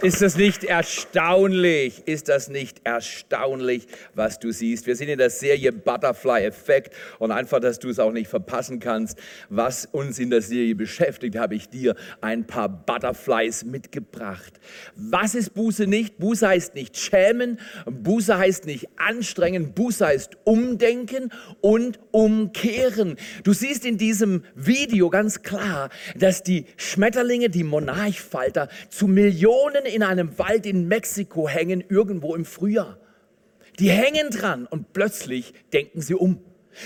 Ist 0.02 0.22
das 0.22 0.34
nicht 0.34 0.64
erstaunlich? 0.64 2.04
Ist 2.06 2.30
das 2.30 2.48
nicht 2.48 2.80
erstaunlich, 2.84 3.86
was 4.14 4.38
du 4.38 4.50
siehst? 4.50 4.86
Wir 4.86 4.96
sind 4.96 5.10
in 5.10 5.18
der 5.18 5.28
Serie 5.28 5.72
Butterfly 5.72 6.42
Effekt 6.46 6.94
und 7.18 7.30
einfach, 7.30 7.60
dass 7.60 7.78
du 7.78 7.90
es 7.90 7.98
auch 7.98 8.12
nicht 8.12 8.28
verpassen 8.28 8.80
kannst, 8.80 9.18
was 9.50 9.84
uns 9.84 10.18
in 10.18 10.30
der 10.30 10.40
Serie 10.40 10.74
beschäftigt, 10.74 11.36
habe 11.36 11.54
ich 11.54 11.68
dir 11.68 11.96
ein 12.22 12.46
paar 12.46 12.70
Butterflies 12.70 13.64
mitgebracht. 13.64 14.54
Was 14.96 15.34
ist 15.34 15.52
Buße 15.52 15.86
nicht? 15.86 16.16
Buße 16.16 16.48
heißt 16.48 16.74
nicht 16.74 16.96
schämen, 16.96 17.60
Buße 17.84 18.38
heißt 18.38 18.64
nicht 18.64 18.88
anstrengen, 18.96 19.74
Buße 19.74 20.06
heißt 20.06 20.38
umdenken 20.44 21.30
und 21.60 22.00
umkehren. 22.10 23.16
Du 23.44 23.52
siehst 23.52 23.84
in 23.84 23.98
diesem 23.98 24.44
Video 24.54 25.10
ganz 25.10 25.42
klar, 25.42 25.90
dass 26.16 26.42
die 26.42 26.64
Schmetterlinge, 26.78 27.50
die 27.50 27.64
Monarchfalter 27.64 28.70
zu 28.88 29.06
Millionen 29.06 29.89
in 29.90 30.02
einem 30.02 30.38
Wald 30.38 30.66
in 30.66 30.88
Mexiko 30.88 31.48
hängen, 31.48 31.84
irgendwo 31.88 32.34
im 32.34 32.44
Frühjahr. 32.44 32.98
Die 33.78 33.90
hängen 33.90 34.30
dran 34.30 34.66
und 34.66 34.92
plötzlich 34.92 35.54
denken 35.72 36.00
sie 36.00 36.14
um. 36.14 36.42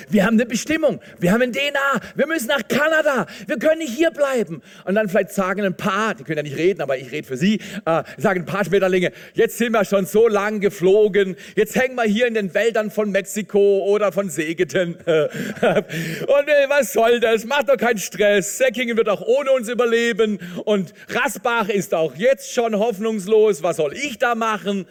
Wir 0.08 0.24
haben 0.24 0.34
eine 0.34 0.46
Bestimmung, 0.46 1.00
wir 1.18 1.32
haben 1.32 1.42
ein 1.42 1.52
DNA, 1.52 2.00
wir 2.14 2.26
müssen 2.26 2.48
nach 2.48 2.66
Kanada, 2.68 3.26
wir 3.46 3.58
können 3.58 3.78
nicht 3.78 3.94
hier 3.94 4.10
bleiben. 4.10 4.62
Und 4.84 4.94
dann 4.94 5.08
vielleicht 5.08 5.32
sagen 5.32 5.62
ein 5.62 5.76
paar, 5.76 6.14
die 6.14 6.24
können 6.24 6.38
ja 6.38 6.42
nicht 6.42 6.56
reden, 6.56 6.80
aber 6.80 6.96
ich 6.98 7.10
rede 7.10 7.26
für 7.26 7.36
sie, 7.36 7.60
äh, 7.84 8.02
sagen 8.16 8.40
ein 8.40 8.46
paar 8.46 8.64
Schmetterlinge, 8.64 9.12
jetzt 9.34 9.58
sind 9.58 9.72
wir 9.72 9.84
schon 9.84 10.06
so 10.06 10.28
lang 10.28 10.60
geflogen, 10.60 11.36
jetzt 11.56 11.76
hängen 11.76 11.96
wir 11.96 12.04
hier 12.04 12.26
in 12.26 12.34
den 12.34 12.54
Wäldern 12.54 12.90
von 12.90 13.10
Mexiko 13.10 13.84
oder 13.86 14.12
von 14.12 14.30
Segeten. 14.30 14.94
Und 15.04 15.08
äh, 15.08 16.68
was 16.68 16.92
soll 16.92 17.20
das? 17.20 17.44
Macht 17.44 17.68
doch 17.68 17.76
keinen 17.76 17.98
Stress. 17.98 18.58
Säckingen 18.58 18.96
wird 18.96 19.08
auch 19.08 19.22
ohne 19.22 19.52
uns 19.52 19.68
überleben. 19.68 20.38
Und 20.64 20.94
Rasbach 21.08 21.68
ist 21.68 21.94
auch 21.94 22.14
jetzt 22.16 22.52
schon 22.52 22.76
hoffnungslos. 22.76 23.62
Was 23.62 23.76
soll 23.76 23.94
ich 23.94 24.18
da 24.18 24.34
machen? 24.34 24.86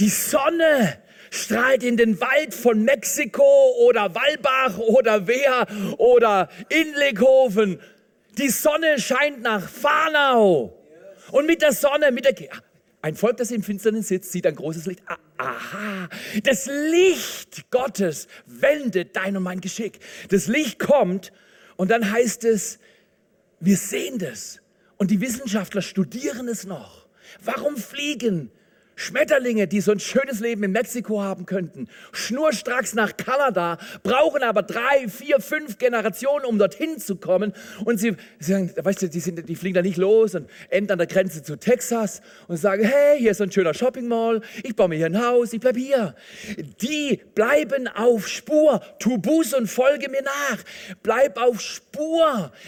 Die 0.00 0.08
Sonne 0.08 0.98
strahlt 1.30 1.82
in 1.82 1.98
den 1.98 2.18
Wald 2.22 2.54
von 2.54 2.82
Mexiko 2.82 3.76
oder 3.86 4.14
Walbach 4.14 4.78
oder 4.78 5.26
Wehr 5.26 5.66
oder 5.98 6.48
Inleghofen. 6.70 7.78
Die 8.38 8.48
Sonne 8.48 8.98
scheint 8.98 9.42
nach 9.42 9.68
Farnau. 9.68 10.74
Und 11.30 11.46
mit 11.46 11.60
der 11.60 11.72
Sonne, 11.72 12.10
mit 12.10 12.24
der... 12.24 12.34
Ein 13.02 13.14
Volk, 13.14 13.36
das 13.36 13.50
im 13.50 13.62
Finsternen 13.62 14.02
sitzt, 14.02 14.32
sieht 14.32 14.46
ein 14.46 14.56
großes 14.56 14.86
Licht. 14.86 15.02
Ah, 15.06 15.16
aha, 15.38 16.08
das 16.44 16.66
Licht 16.66 17.70
Gottes 17.70 18.26
wendet 18.46 19.16
dein 19.16 19.36
und 19.36 19.42
mein 19.42 19.60
Geschick. 19.60 20.00
Das 20.28 20.48
Licht 20.48 20.78
kommt 20.78 21.32
und 21.76 21.90
dann 21.90 22.10
heißt 22.10 22.44
es, 22.44 22.78
wir 23.58 23.76
sehen 23.76 24.18
das. 24.18 24.60
Und 24.96 25.10
die 25.10 25.20
Wissenschaftler 25.20 25.80
studieren 25.80 26.48
es 26.48 26.64
noch. 26.64 27.06
Warum 27.42 27.76
fliegen 27.76 28.50
Schmetterlinge, 29.00 29.66
die 29.66 29.80
so 29.80 29.92
ein 29.92 30.00
schönes 30.00 30.40
Leben 30.40 30.62
in 30.62 30.72
Mexiko 30.72 31.22
haben 31.22 31.46
könnten, 31.46 31.88
schnurstracks 32.12 32.94
nach 32.94 33.16
Kanada, 33.16 33.78
brauchen 34.02 34.42
aber 34.42 34.62
drei, 34.62 35.08
vier, 35.08 35.40
fünf 35.40 35.78
Generationen, 35.78 36.44
um 36.44 36.58
dorthin 36.58 36.98
zu 36.98 37.16
kommen. 37.16 37.54
Und 37.84 37.98
sie, 37.98 38.16
sie 38.38 38.52
sagen, 38.52 38.72
weißt 38.76 39.02
du, 39.02 39.08
die, 39.08 39.20
sind, 39.20 39.48
die 39.48 39.56
fliegen 39.56 39.74
da 39.74 39.82
nicht 39.82 39.96
los 39.96 40.34
und 40.34 40.50
enden 40.68 40.92
an 40.92 40.98
der 40.98 41.06
Grenze 41.06 41.42
zu 41.42 41.56
Texas 41.56 42.20
und 42.46 42.58
sagen, 42.58 42.84
hey, 42.84 43.18
hier 43.18 43.30
ist 43.30 43.40
ein 43.40 43.50
schöner 43.50 43.72
Shopping 43.72 44.06
Mall, 44.06 44.42
ich 44.62 44.76
baue 44.76 44.88
mir 44.88 44.96
hier 44.96 45.06
ein 45.06 45.24
Haus, 45.24 45.54
ich 45.54 45.60
bleibe 45.60 45.80
hier. 45.80 46.14
Die 46.82 47.20
bleiben 47.34 47.88
auf 47.88 48.28
Spur, 48.28 48.82
tu 48.98 49.16
Buß 49.16 49.54
und 49.54 49.66
folge 49.66 50.10
mir 50.10 50.22
nach. 50.22 50.58
Bleib 51.02 51.38
auf 51.38 51.60
Spur. 51.60 51.89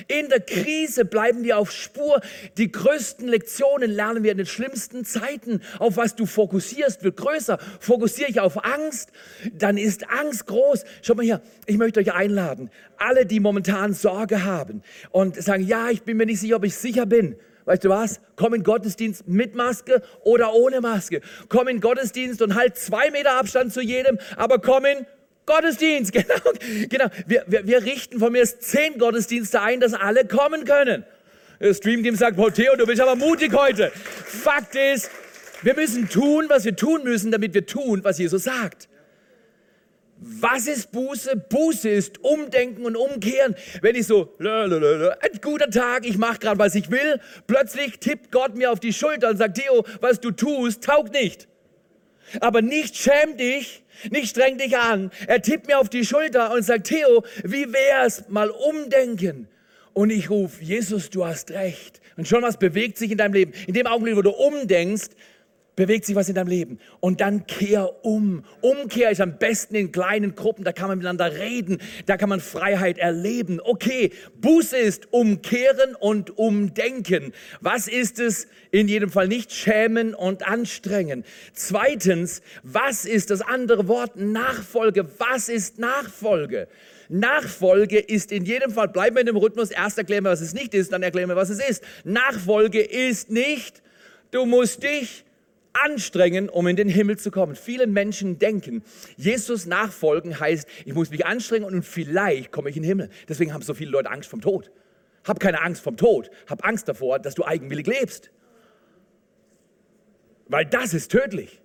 In 0.08 0.28
der 0.30 0.40
Krise 0.40 1.04
bleiben 1.04 1.44
wir 1.44 1.58
auf 1.58 1.70
Spur. 1.70 2.22
Die 2.56 2.72
größten 2.72 3.28
Lektionen 3.28 3.90
lernen 3.90 4.22
wir 4.22 4.32
in 4.32 4.38
den 4.38 4.46
schlimmsten 4.46 5.04
Zeiten. 5.04 5.61
Auf 5.78 5.96
was 5.96 6.16
du 6.16 6.22
du 6.22 6.26
fokussierst, 6.26 7.02
wird 7.02 7.16
größer. 7.16 7.58
Fokussiere 7.80 8.30
ich 8.30 8.40
auf 8.40 8.64
Angst, 8.64 9.11
dann 9.52 9.76
ist 9.76 10.08
Angst 10.08 10.46
groß. 10.46 10.85
Schau 11.02 11.14
mal 11.14 11.24
hier, 11.24 11.42
ich 11.66 11.76
möchte 11.76 12.00
euch 12.00 12.12
einladen. 12.12 12.70
Alle, 12.96 13.26
die 13.26 13.40
momentan 13.40 13.92
Sorge 13.92 14.44
haben 14.44 14.82
und 15.11 15.42
sagen, 15.42 15.66
ja, 15.66 15.90
ich 15.90 16.02
bin 16.02 16.16
mir 16.16 16.26
nicht 16.26 16.40
sicher, 16.40 16.56
ob 16.56 16.64
ich 16.64 16.76
sicher 16.76 17.06
bin. 17.06 17.37
Weißt 17.64 17.85
du 17.85 17.90
was? 17.90 18.20
Komm 18.37 18.54
in 18.54 18.62
Gottesdienst 18.64 19.28
mit 19.28 19.54
Maske 19.54 20.02
oder 20.24 20.52
ohne 20.52 20.80
Maske. 20.80 21.20
Komm 21.48 21.68
in 21.68 21.80
Gottesdienst 21.80 22.42
und 22.42 22.54
halt 22.54 22.76
zwei 22.76 23.11
Meter 23.11 23.37
Abstand 23.38 23.72
zu 23.72 23.80
jedem, 23.80 24.18
aber 24.37 24.58
komm 24.58 24.85
in 24.85 25.06
Gottesdienst. 25.46 26.12
Genau, 26.22 26.35
genau. 26.88 27.07
Wir, 27.26 27.44
wir, 27.46 27.66
wir 27.66 27.85
richten 27.85 28.18
von 28.18 28.33
mir 28.33 28.44
zehn 28.44 28.98
Gottesdienste 28.98 29.61
ein, 29.61 29.81
dass 29.81 29.94
alle 29.94 30.26
kommen 30.26 30.64
können. 30.64 31.05
Das 31.59 31.78
Streamteam 31.78 32.16
sagt, 32.16 32.37
Paul 32.37 32.52
Theo, 32.52 32.74
du 32.76 32.87
bist 32.87 33.00
aber 33.00 33.14
mutig 33.14 33.52
heute. 33.52 33.92
Fakt 33.94 34.74
ist, 34.74 35.11
wir 35.62 35.74
müssen 35.74 36.09
tun, 36.09 36.46
was 36.48 36.64
wir 36.64 36.74
tun 36.74 37.05
müssen, 37.05 37.31
damit 37.31 37.55
wir 37.55 37.66
tun, 37.66 38.02
was 38.02 38.18
Jesus 38.18 38.44
sagt. 38.44 38.88
Was 40.24 40.68
ist 40.68 40.92
Buße? 40.92 41.37
Buße 41.37 41.88
ist 41.88 42.22
Umdenken 42.22 42.85
und 42.85 42.96
Umkehren. 42.96 43.57
Wenn 43.81 43.96
ich 43.96 44.07
so, 44.07 44.33
ein 44.38 45.40
guter 45.40 45.68
Tag, 45.70 46.07
ich 46.07 46.16
mache 46.16 46.38
gerade, 46.38 46.59
was 46.59 46.76
ich 46.76 46.90
will, 46.90 47.20
plötzlich 47.48 47.98
tippt 47.98 48.31
Gott 48.31 48.55
mir 48.55 48.70
auf 48.70 48.78
die 48.78 48.92
Schulter 48.92 49.31
und 49.31 49.37
sagt, 49.37 49.59
Theo, 49.59 49.85
was 50.00 50.20
du 50.20 50.31
tust, 50.31 50.85
taugt 50.85 51.12
nicht. 51.12 51.48
Aber 52.40 52.62
nicht 52.62 52.96
schäm 52.96 53.37
dich, 53.37 53.82
nicht 54.10 54.28
streng 54.28 54.58
dich 54.58 54.76
an. 54.76 55.10
Er 55.26 55.42
tippt 55.42 55.66
mir 55.66 55.78
auf 55.78 55.88
die 55.88 56.04
Schulter 56.04 56.52
und 56.52 56.62
sagt, 56.62 56.88
Theo, 56.88 57.24
wie 57.44 57.72
wär's, 57.72 58.24
mal 58.28 58.50
umdenken. 58.50 59.48
Und 59.92 60.10
ich 60.10 60.30
rufe, 60.30 60.62
Jesus, 60.62 61.10
du 61.10 61.26
hast 61.26 61.50
recht. 61.50 62.00
Und 62.16 62.28
schon 62.28 62.42
was 62.42 62.58
bewegt 62.58 62.98
sich 62.98 63.10
in 63.10 63.18
deinem 63.18 63.34
Leben. 63.34 63.52
In 63.66 63.74
dem 63.74 63.86
Augenblick, 63.86 64.16
wo 64.16 64.22
du 64.22 64.30
umdenkst, 64.30 65.08
bewegt 65.76 66.04
sich 66.04 66.14
was 66.14 66.28
in 66.28 66.35
deinem 66.35 66.48
Leben. 66.48 66.78
Und 67.00 67.20
dann 67.20 67.46
kehr 67.46 68.04
um. 68.04 68.44
Umkehr 68.61 69.11
ist 69.11 69.20
am 69.20 69.38
besten 69.38 69.74
in 69.74 69.92
kleinen 69.92 70.35
Gruppen, 70.35 70.64
da 70.64 70.72
kann 70.72 70.88
man 70.88 70.98
miteinander 70.98 71.32
reden, 71.38 71.78
da 72.06 72.16
kann 72.16 72.28
man 72.28 72.40
Freiheit 72.40 72.98
erleben. 72.98 73.61
Okay, 73.62 74.11
Buße 74.40 74.76
ist 74.76 75.12
umkehren 75.12 75.94
und 75.94 76.37
umdenken. 76.38 77.32
Was 77.61 77.88
ist 77.88 78.18
es? 78.18 78.46
In 78.70 78.88
jedem 78.88 79.11
Fall 79.11 79.28
nicht 79.28 79.52
schämen 79.52 80.14
und 80.14 80.46
anstrengen. 80.46 81.24
Zweitens, 81.52 82.42
was 82.62 83.04
ist 83.04 83.30
das 83.30 83.40
andere 83.42 83.88
Wort? 83.88 84.16
Nachfolge. 84.16 85.06
Was 85.18 85.48
ist 85.48 85.78
Nachfolge? 85.78 86.68
Nachfolge 87.08 87.98
ist 87.98 88.32
in 88.32 88.46
jedem 88.46 88.70
Fall, 88.70 88.88
bleiben 88.88 89.16
wir 89.16 89.20
in 89.20 89.26
dem 89.26 89.37
Rhythmus, 89.37 89.70
erst 89.70 89.98
erklären 89.98 90.24
wir, 90.24 90.30
was 90.30 90.40
es 90.40 90.54
nicht 90.54 90.72
ist, 90.72 90.92
dann 90.92 91.02
erklären 91.02 91.28
wir, 91.28 91.37
was 91.37 91.50
es 91.50 91.58
ist. 91.58 91.85
Nachfolge 92.04 92.80
ist 92.80 93.30
nicht, 93.30 93.82
du 94.30 94.46
musst 94.46 94.82
dich 94.82 95.24
anstrengen, 95.72 96.48
um 96.48 96.66
in 96.66 96.76
den 96.76 96.88
Himmel 96.88 97.18
zu 97.18 97.30
kommen. 97.30 97.56
Viele 97.56 97.87
Menschen 97.87 98.38
denken, 98.38 98.82
Jesus 99.16 99.66
nachfolgen 99.66 100.38
heißt, 100.38 100.68
ich 100.85 100.94
muss 100.94 101.11
mich 101.11 101.26
anstrengen 101.26 101.64
und 101.64 101.82
vielleicht 101.82 102.52
komme 102.52 102.70
ich 102.70 102.76
in 102.76 102.82
den 102.82 102.88
Himmel. 102.88 103.11
Deswegen 103.28 103.54
haben 103.54 103.62
so 103.62 103.74
viele 103.74 103.90
Leute 103.90 104.11
Angst 104.11 104.28
vom 104.28 104.40
Tod. 104.40 104.70
Hab 105.24 105.40
keine 105.40 105.62
Angst 105.62 105.82
vom 105.82 105.96
Tod, 105.96 106.30
hab 106.48 106.66
Angst 106.66 106.88
davor, 106.88 107.18
dass 107.18 107.35
du 107.35 107.44
eigenwillig 107.44 107.87
lebst. 107.87 108.30
Weil 110.48 110.66
das 110.66 110.94
ist 110.94 111.11
tödlich. 111.11 111.61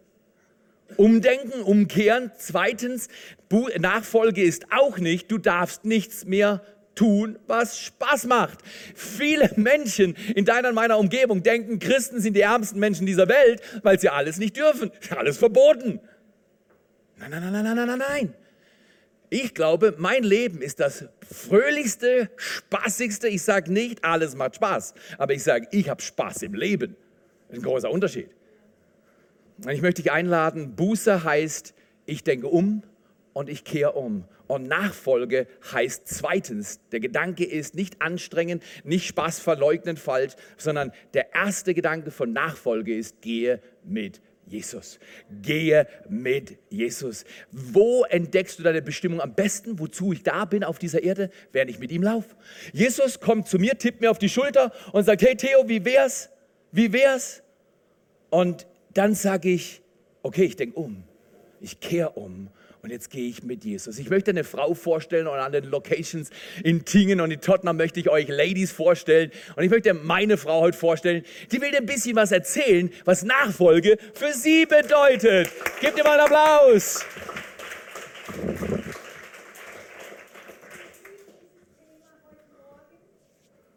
Umdenken, 0.95 1.61
umkehren. 1.61 2.31
Zweitens, 2.37 3.09
Nachfolge 3.77 4.43
ist 4.43 4.71
auch 4.71 4.99
nicht, 4.99 5.29
du 5.31 5.37
darfst 5.37 5.83
nichts 5.83 6.25
mehr 6.25 6.61
tun, 6.97 7.39
was 7.47 7.79
Spaß 7.79 8.25
macht. 8.25 8.59
Viele 8.95 9.49
Menschen 9.55 10.15
in 10.35 10.43
deiner 10.43 10.69
und 10.69 10.75
meiner 10.75 10.97
Umgebung 10.97 11.43
denken, 11.43 11.79
Christen 11.79 12.19
sind 12.19 12.33
die 12.33 12.41
ärmsten 12.41 12.79
Menschen 12.79 13.05
dieser 13.05 13.29
Welt, 13.29 13.61
weil 13.83 13.99
sie 13.99 14.09
alles 14.09 14.37
nicht 14.37 14.57
dürfen. 14.57 14.91
Alles 15.15 15.37
verboten. 15.37 16.01
Nein, 17.17 17.31
nein, 17.31 17.51
nein, 17.51 17.63
nein, 17.63 17.75
nein, 17.75 17.87
nein, 17.87 17.99
nein. 17.99 18.33
Ich 19.29 19.53
glaube, 19.53 19.93
mein 19.97 20.23
Leben 20.23 20.61
ist 20.61 20.79
das 20.79 21.05
fröhlichste, 21.29 22.29
spaßigste. 22.37 23.27
Ich 23.27 23.43
sage 23.43 23.71
nicht, 23.71 24.03
alles 24.05 24.35
macht 24.35 24.55
Spaß, 24.55 24.93
aber 25.17 25.33
ich 25.33 25.43
sage, 25.43 25.67
ich 25.71 25.89
habe 25.89 26.01
Spaß 26.01 26.43
im 26.43 26.53
Leben. 26.53 26.95
Das 27.47 27.57
ist 27.57 27.63
ein 27.63 27.69
großer 27.69 27.91
Unterschied. 27.91 28.29
Und 29.65 29.71
ich 29.71 29.81
möchte 29.81 30.01
dich 30.01 30.11
einladen, 30.11 30.75
Buße 30.75 31.23
heißt, 31.23 31.73
ich 32.05 32.23
denke 32.23 32.47
um 32.47 32.83
und 33.33 33.49
ich 33.49 33.63
kehre 33.65 33.93
um. 33.93 34.23
Und 34.47 34.67
Nachfolge 34.67 35.47
heißt 35.73 36.07
zweitens, 36.07 36.79
der 36.91 37.01
Gedanke 37.01 37.43
ist 37.43 37.75
nicht 37.75 38.01
anstrengend, 38.01 38.63
nicht 38.83 39.05
Spaß 39.05 39.39
verleugnen, 39.39 39.97
falsch, 39.97 40.33
sondern 40.55 40.91
der 41.13 41.33
erste 41.35 41.73
Gedanke 41.73 42.11
von 42.11 42.31
Nachfolge 42.31 42.95
ist, 42.95 43.21
gehe 43.21 43.61
mit 43.83 44.21
Jesus. 44.47 44.99
Gehe 45.41 45.87
mit 46.07 46.57
Jesus. 46.69 47.25
Wo 47.51 48.05
entdeckst 48.05 48.57
du 48.57 48.63
deine 48.63 48.81
Bestimmung 48.81 49.19
am 49.19 49.35
besten? 49.35 49.77
Wozu 49.79 50.13
ich 50.13 50.23
da 50.23 50.45
bin 50.45 50.63
auf 50.63 50.79
dieser 50.79 51.03
Erde, 51.03 51.29
während 51.51 51.69
ich 51.69 51.79
mit 51.79 51.91
ihm 51.91 52.03
laufe? 52.03 52.35
Jesus 52.71 53.19
kommt 53.19 53.47
zu 53.49 53.59
mir, 53.59 53.77
tippt 53.77 53.99
mir 53.99 54.09
auf 54.09 54.19
die 54.19 54.29
Schulter 54.29 54.71
und 54.93 55.03
sagt, 55.03 55.21
hey 55.21 55.35
Theo, 55.35 55.67
wie 55.67 55.83
wär's? 55.83 56.29
Wie 56.71 56.93
wär's? 56.93 57.43
Und 58.29 58.67
dann 58.93 59.13
sage 59.13 59.49
ich, 59.49 59.81
okay, 60.23 60.45
ich 60.45 60.55
denke 60.55 60.79
um. 60.79 61.03
Ich 61.59 61.79
kehre 61.79 62.11
um 62.11 62.49
und 62.81 62.91
jetzt 62.91 63.09
gehe 63.09 63.27
ich 63.27 63.43
mit 63.43 63.63
Jesus. 63.65 63.99
Ich 63.99 64.09
möchte 64.09 64.31
eine 64.31 64.43
Frau 64.43 64.73
vorstellen 64.73 65.27
und 65.27 65.37
an 65.37 65.51
den 65.51 65.65
Locations 65.65 66.29
in 66.63 66.85
Tingen 66.85 67.21
und 67.21 67.31
in 67.31 67.41
Tottenham 67.41 67.77
möchte 67.77 67.99
ich 67.99 68.09
euch 68.09 68.27
Ladies 68.27 68.71
vorstellen. 68.71 69.31
Und 69.55 69.63
ich 69.63 69.69
möchte 69.69 69.93
meine 69.93 70.37
Frau 70.37 70.61
heute 70.61 70.77
vorstellen. 70.77 71.23
Die 71.51 71.61
will 71.61 71.71
dir 71.71 71.77
ein 71.77 71.85
bisschen 71.85 72.15
was 72.15 72.31
erzählen, 72.31 72.91
was 73.05 73.23
Nachfolge 73.23 73.97
für 74.13 74.33
sie 74.33 74.65
bedeutet. 74.65 75.49
Gebt 75.81 75.97
ihr 75.97 76.03
mal 76.03 76.19
einen 76.19 76.21
Applaus. 76.21 77.05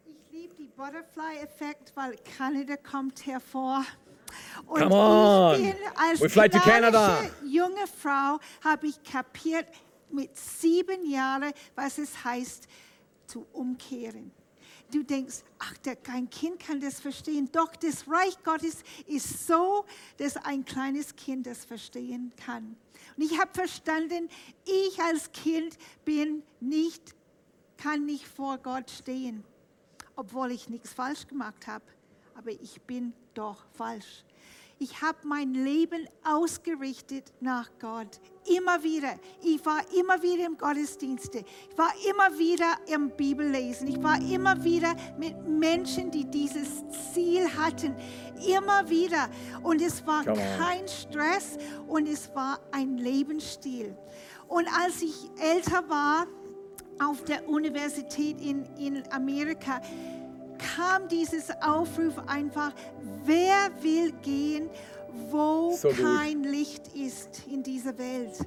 Ich 0.04 0.32
liebe 0.32 0.54
die 0.58 0.68
Butterfly-Effekt, 0.76 1.92
weil 1.94 2.16
Kanada 2.36 2.76
kommt 2.76 3.26
hervor. 3.26 3.84
Und 4.66 4.82
Come 4.82 4.94
on. 4.94 5.54
Ich 5.54 5.74
bin 5.74 5.76
als 5.96 6.20
We 6.20 6.28
fly 6.28 6.48
to 6.48 6.58
Canada. 6.58 7.22
junge 7.44 7.86
Frau 8.00 8.38
habe 8.62 8.86
ich 8.86 9.02
kapiert 9.02 9.66
mit 10.10 10.36
sieben 10.36 11.08
Jahren, 11.08 11.52
was 11.74 11.98
es 11.98 12.24
heißt 12.24 12.66
zu 13.26 13.46
umkehren. 13.52 14.32
du 14.90 15.04
denkst, 15.04 15.44
ach, 15.58 15.76
der, 15.78 15.96
kein 15.96 16.28
Kind 16.28 16.58
kann 16.58 16.80
das 16.80 17.00
verstehen. 17.00 17.48
Doch 17.52 17.74
das 17.76 18.08
Reich 18.08 18.36
Gottes 18.42 18.82
ist 19.06 19.46
so, 19.46 19.84
dass 20.16 20.36
ein 20.36 20.64
kleines 20.64 21.14
Kind 21.14 21.46
das 21.46 21.64
verstehen 21.64 22.32
kann. 22.44 22.76
Und 23.16 23.24
ich 23.24 23.38
habe 23.38 23.50
verstanden, 23.52 24.28
ich 24.64 25.00
als 25.00 25.30
Kind 25.32 25.78
bin 26.04 26.42
nicht, 26.60 27.14
kann 27.76 28.04
nicht 28.04 28.26
vor 28.26 28.58
Gott 28.58 28.90
stehen, 28.90 29.44
obwohl 30.16 30.50
ich 30.50 30.68
nichts 30.68 30.92
falsch 30.92 31.26
gemacht 31.26 31.66
habe. 31.66 31.84
Aber 32.40 32.52
ich 32.52 32.80
bin 32.80 33.12
doch 33.34 33.66
falsch. 33.74 34.24
Ich 34.78 35.02
habe 35.02 35.18
mein 35.24 35.52
Leben 35.52 36.08
ausgerichtet 36.24 37.34
nach 37.40 37.68
Gott. 37.78 38.18
Immer 38.46 38.82
wieder. 38.82 39.10
Ich 39.42 39.62
war 39.66 39.82
immer 39.92 40.22
wieder 40.22 40.46
im 40.46 40.56
Gottesdienste. 40.56 41.44
Ich 41.70 41.76
war 41.76 41.92
immer 42.08 42.38
wieder 42.38 42.78
im 42.86 43.10
Bibellesen. 43.10 43.88
Ich 43.88 44.02
war 44.02 44.18
immer 44.22 44.64
wieder 44.64 44.94
mit 45.18 45.46
Menschen, 45.46 46.10
die 46.10 46.24
dieses 46.24 46.82
Ziel 47.12 47.46
hatten. 47.58 47.94
Immer 48.48 48.88
wieder. 48.88 49.28
Und 49.62 49.82
es 49.82 50.06
war 50.06 50.24
kein 50.24 50.88
Stress 50.88 51.58
und 51.88 52.08
es 52.08 52.34
war 52.34 52.58
ein 52.72 52.96
Lebensstil. 52.96 53.94
Und 54.48 54.66
als 54.82 55.02
ich 55.02 55.30
älter 55.42 55.86
war, 55.90 56.26
auf 57.00 57.22
der 57.24 57.46
Universität 57.48 58.40
in, 58.40 58.64
in 58.76 59.02
Amerika, 59.10 59.80
kam 60.76 61.08
dieses 61.08 61.50
Aufruf 61.62 62.18
einfach, 62.26 62.72
wer 63.24 63.70
will 63.82 64.12
gehen, 64.22 64.70
wo 65.30 65.72
so 65.76 65.88
kein 65.88 66.42
Licht 66.44 66.94
ist 66.94 67.46
in 67.46 67.62
dieser 67.62 67.96
Welt. 67.98 68.38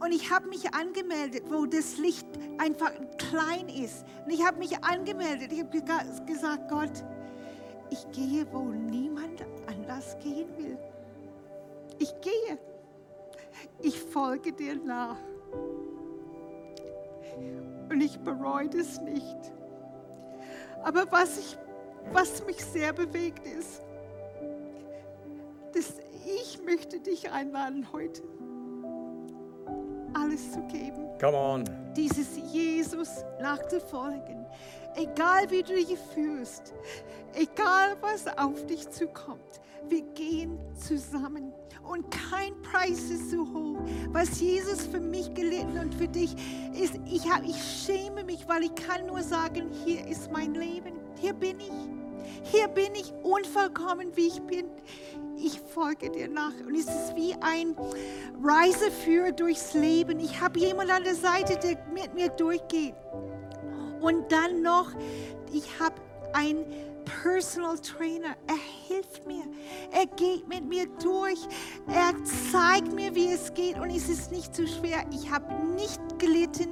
Und 0.00 0.12
ich 0.12 0.30
habe 0.30 0.48
mich 0.48 0.72
angemeldet, 0.74 1.44
wo 1.48 1.66
das 1.66 1.98
Licht 1.98 2.26
einfach 2.58 2.92
klein 3.16 3.68
ist. 3.68 4.04
Und 4.24 4.32
ich 4.32 4.46
habe 4.46 4.58
mich 4.58 4.82
angemeldet. 4.84 5.52
Ich 5.52 5.60
habe 5.60 6.24
gesagt, 6.24 6.68
Gott, 6.68 7.04
ich 7.90 8.08
gehe, 8.12 8.46
wo 8.52 8.60
niemand 8.60 9.44
anders 9.66 10.16
gehen 10.20 10.48
will. 10.56 10.78
Ich 11.98 12.14
gehe. 12.20 12.58
Ich 13.80 14.00
folge 14.00 14.52
dir 14.52 14.76
nach. 14.76 15.16
Und 17.90 18.00
ich 18.00 18.18
bereue 18.20 18.68
es 18.68 19.00
nicht. 19.00 19.52
Aber 20.82 21.06
was, 21.10 21.38
ich, 21.38 21.58
was 22.12 22.44
mich 22.46 22.64
sehr 22.64 22.92
bewegt 22.92 23.46
ist, 23.46 23.82
dass 25.74 25.94
ich 26.26 26.62
möchte 26.64 27.00
dich 27.00 27.30
einladen 27.30 27.86
heute, 27.92 28.22
alles 30.14 30.52
zu 30.52 30.60
geben. 30.62 31.08
Come 31.20 31.36
on. 31.36 31.64
Dieses 31.96 32.36
Jesus 32.52 33.24
nachzufolgen. 33.40 34.46
Egal 34.94 35.50
wie 35.50 35.62
du 35.62 35.74
dich 35.74 35.96
fühlst, 36.14 36.74
egal 37.34 37.96
was 38.00 38.26
auf 38.38 38.66
dich 38.66 38.88
zukommt, 38.90 39.60
wir 39.88 40.02
gehen 40.14 40.58
zusammen 40.74 41.52
und 41.88 42.10
kein 42.10 42.60
Preis 42.62 43.10
ist 43.10 43.30
so 43.30 43.40
hoch. 43.40 43.78
Was 44.08 44.40
Jesus 44.40 44.86
für 44.86 45.00
mich 45.00 45.32
gelitten 45.34 45.78
und 45.78 45.94
für 45.94 46.08
dich 46.08 46.34
ist, 46.74 46.98
ich, 47.06 47.28
hab, 47.30 47.44
ich 47.44 47.56
schäme 47.56 48.24
mich, 48.24 48.46
weil 48.46 48.64
ich 48.64 48.74
kann 48.74 49.06
nur 49.06 49.22
sagen, 49.22 49.70
hier 49.84 50.06
ist 50.06 50.30
mein 50.30 50.54
Leben, 50.54 50.92
hier 51.20 51.32
bin 51.32 51.58
ich. 51.60 51.72
Hier 52.42 52.68
bin 52.68 52.94
ich 52.94 53.12
unvollkommen, 53.22 54.14
wie 54.14 54.26
ich 54.26 54.40
bin. 54.42 54.66
Ich 55.36 55.60
folge 55.60 56.10
dir 56.10 56.28
nach. 56.28 56.52
Und 56.66 56.74
es 56.74 56.86
ist 56.86 57.16
wie 57.16 57.34
ein 57.40 57.74
Reiseführer 58.42 59.32
durchs 59.32 59.72
Leben. 59.74 60.20
Ich 60.20 60.40
habe 60.40 60.58
jemanden 60.58 60.92
an 60.92 61.04
der 61.04 61.14
Seite, 61.14 61.58
der 61.58 61.78
mit 61.92 62.14
mir 62.14 62.28
durchgeht. 62.30 62.94
Und 64.00 64.30
dann 64.30 64.62
noch, 64.62 64.90
ich 65.52 65.80
habe 65.80 65.94
ein 66.34 66.64
Personal 67.08 67.78
Trainer. 67.78 68.36
Er 68.46 68.58
hilft 68.86 69.26
mir. 69.26 69.44
Er 69.90 70.06
geht 70.06 70.46
mit 70.48 70.64
mir 70.64 70.86
durch. 71.02 71.40
Er 71.88 72.12
zeigt 72.52 72.92
mir, 72.92 73.14
wie 73.14 73.32
es 73.32 73.52
geht. 73.54 73.78
Und 73.78 73.90
es 73.90 74.08
ist 74.08 74.30
nicht 74.30 74.54
zu 74.54 74.66
schwer. 74.66 75.04
Ich 75.12 75.30
habe 75.30 75.46
nicht 75.74 76.00
gelitten. 76.18 76.68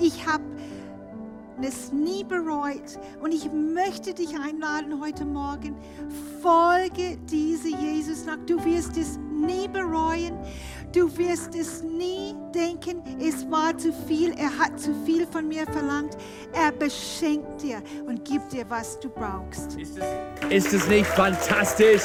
Ich 0.00 0.26
habe 0.26 0.44
es 1.62 1.92
nie 1.92 2.24
bereut. 2.24 2.98
Und 3.22 3.32
ich 3.32 3.50
möchte 3.50 4.12
dich 4.12 4.38
einladen 4.38 5.00
heute 5.00 5.24
Morgen. 5.24 5.76
Folge 6.42 7.16
diese 7.30 7.68
Jesus 7.68 8.26
nach. 8.26 8.38
Du 8.46 8.62
wirst 8.64 8.96
es 8.96 9.18
nie 9.18 9.68
bereuen. 9.68 10.38
Du 10.94 11.10
wirst 11.18 11.56
es 11.56 11.82
nie 11.82 12.36
denken, 12.54 13.02
es 13.20 13.50
war 13.50 13.76
zu 13.76 13.92
viel, 14.06 14.32
er 14.38 14.56
hat 14.56 14.78
zu 14.78 14.94
viel 15.04 15.26
von 15.26 15.48
mir 15.48 15.66
verlangt. 15.66 16.16
Er 16.52 16.70
beschenkt 16.70 17.60
dir 17.60 17.82
und 18.06 18.24
gibt 18.24 18.52
dir, 18.52 18.64
was 18.68 19.00
du 19.00 19.08
brauchst. 19.08 19.76
Ist 20.50 20.72
es, 20.72 20.86
nicht 20.86 21.06
fantastisch? 21.06 22.02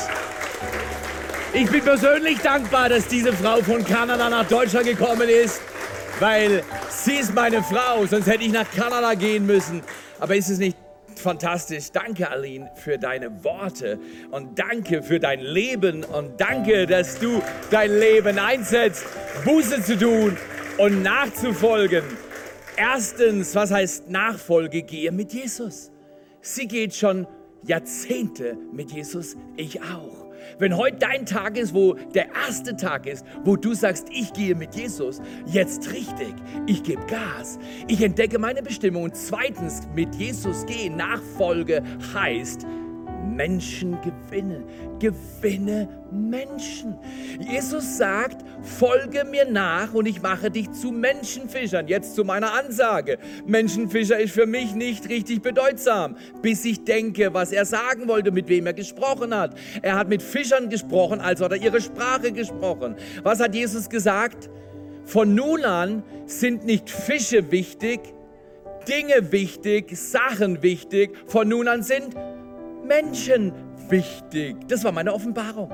Ich 1.54 1.69
bin 1.69 1.84
persönlich 1.84 2.39
dankbar, 2.39 2.89
dass 2.89 3.08
diese 3.08 3.32
Frau 3.32 3.58
von 3.62 3.86
Kanada 3.86 4.28
nach 4.28 4.47
Deutschland 4.47 4.88
gekommen 4.88 5.30
ist, 5.30 5.62
weil 6.19 6.63
sie 6.89 7.17
ist 7.17 7.36
meine 7.36 7.62
Frau, 7.62 8.08
sonst 8.08 8.25
hätte 8.25 8.43
ich 8.43 8.52
nach 8.52 8.69
Kanada 8.71 9.13
gehen 9.13 9.45
müssen. 9.45 9.84
Aber 10.19 10.36
ist 10.36 10.49
es 10.49 10.58
nicht 10.58 10.75
fantastisch. 11.19 11.91
Danke, 11.91 12.29
Aline, 12.29 12.71
für 12.75 12.97
deine 12.97 13.43
Worte 13.43 13.99
und 14.32 14.58
danke 14.58 15.03
für 15.03 15.19
dein 15.19 15.41
Leben 15.41 16.03
und 16.03 16.39
danke, 16.39 16.86
dass 16.88 17.19
du 17.19 17.41
dein 17.69 17.97
Leben 17.99 18.39
einsetzt, 18.39 19.05
Buße 19.45 19.84
zu 19.84 19.97
tun 19.97 20.38
und 20.77 21.03
nachzufolgen. 21.03 22.03
Erstens, 22.77 23.55
was 23.55 23.71
heißt 23.71 24.10
Nachfolge? 24.10 24.84
Gehe 24.84 25.12
mit 25.12 25.34
Jesus. 25.34 25.91
Sie 26.41 26.67
geht 26.67 26.95
schon 26.95 27.27
Jahrzehnte 27.63 28.58
mit 28.71 28.91
Jesus, 28.91 29.36
ich 29.58 29.82
auch. 29.82 30.28
Wenn 30.59 30.75
heute 30.75 30.97
dein 30.97 31.25
Tag 31.25 31.55
ist, 31.55 31.73
wo 31.73 31.93
der 31.93 32.27
erste 32.35 32.75
Tag 32.75 33.05
ist, 33.05 33.25
wo 33.45 33.55
du 33.55 33.73
sagst, 33.73 34.07
ich 34.11 34.33
gehe 34.33 34.55
mit 34.55 34.75
Jesus, 34.75 35.21
jetzt 35.45 35.89
richtig, 35.93 36.35
ich 36.67 36.83
gebe 36.83 37.01
Gas, 37.05 37.57
ich 37.87 38.01
entdecke 38.01 38.39
meine 38.39 38.61
Bestimmung. 38.61 39.03
Und 39.03 39.15
zweitens, 39.15 39.87
mit 39.95 40.13
Jesus 40.15 40.65
gehen, 40.65 40.97
Nachfolge 40.97 41.81
heißt, 42.13 42.65
Menschen 43.35 43.97
gewinne. 44.01 44.63
Gewinne 44.99 45.87
Menschen. 46.11 46.95
Jesus 47.39 47.97
sagt, 47.97 48.43
folge 48.61 49.23
mir 49.25 49.49
nach 49.49 49.93
und 49.93 50.05
ich 50.05 50.21
mache 50.21 50.51
dich 50.51 50.71
zu 50.71 50.91
Menschenfischern. 50.91 51.87
Jetzt 51.87 52.15
zu 52.15 52.23
meiner 52.23 52.53
Ansage. 52.53 53.17
Menschenfischer 53.45 54.19
ist 54.19 54.33
für 54.33 54.45
mich 54.45 54.73
nicht 54.73 55.07
richtig 55.09 55.41
bedeutsam, 55.41 56.17
bis 56.41 56.65
ich 56.65 56.83
denke, 56.83 57.33
was 57.33 57.51
er 57.51 57.65
sagen 57.65 58.07
wollte, 58.07 58.31
mit 58.31 58.47
wem 58.49 58.65
er 58.65 58.73
gesprochen 58.73 59.35
hat. 59.35 59.55
Er 59.81 59.95
hat 59.95 60.09
mit 60.09 60.21
Fischern 60.21 60.69
gesprochen, 60.69 61.21
also 61.21 61.45
hat 61.45 61.51
er 61.51 61.61
ihre 61.61 61.81
Sprache 61.81 62.31
gesprochen. 62.31 62.95
Was 63.23 63.39
hat 63.39 63.55
Jesus 63.55 63.89
gesagt? 63.89 64.49
Von 65.05 65.33
nun 65.33 65.63
an 65.65 66.03
sind 66.27 66.65
nicht 66.65 66.89
Fische 66.89 67.51
wichtig, 67.51 67.99
Dinge 68.87 69.31
wichtig, 69.31 69.97
Sachen 69.97 70.61
wichtig. 70.63 71.15
Von 71.27 71.49
nun 71.49 71.67
an 71.67 71.83
sind 71.83 72.15
Menschen 72.89 73.54
wichtig. 73.88 74.58
Das 74.67 74.84
war 74.84 74.91
meine 74.91 75.13
Offenbarung. 75.13 75.71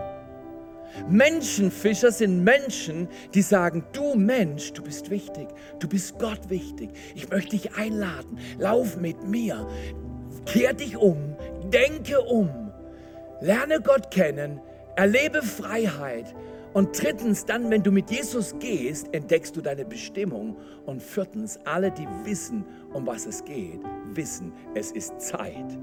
Menschenfischer 1.10 2.12
sind 2.12 2.44
Menschen, 2.44 3.08
die 3.34 3.42
sagen, 3.42 3.86
du 3.94 4.16
Mensch, 4.16 4.74
du 4.74 4.84
bist 4.84 5.10
wichtig, 5.10 5.48
du 5.80 5.88
bist 5.88 6.20
Gott 6.20 6.50
wichtig. 6.50 6.92
Ich 7.16 7.30
möchte 7.30 7.52
dich 7.52 7.74
einladen, 7.76 8.38
lauf 8.60 8.98
mit 8.98 9.24
mir, 9.24 9.68
kehr 10.46 10.74
dich 10.74 10.98
um, 10.98 11.36
denke 11.74 12.20
um, 12.22 12.50
lerne 13.42 13.82
Gott 13.82 14.12
kennen, 14.12 14.60
erlebe 14.96 15.42
Freiheit. 15.42 16.36
Und 16.74 17.02
drittens, 17.02 17.46
dann, 17.46 17.72
wenn 17.72 17.84
du 17.84 17.92
mit 17.92 18.12
Jesus 18.12 18.54
gehst, 18.60 19.08
entdeckst 19.14 19.56
du 19.56 19.62
deine 19.62 19.86
Bestimmung. 19.86 20.58
Und 20.86 21.02
viertens, 21.02 21.58
alle, 21.64 21.90
die 21.92 22.08
wissen, 22.26 22.66
um 22.94 23.08
was 23.08 23.26
es 23.26 23.46
geht, 23.46 23.80
wissen, 24.14 24.52
es 24.74 24.92
ist 24.92 25.22
Zeit 25.22 25.78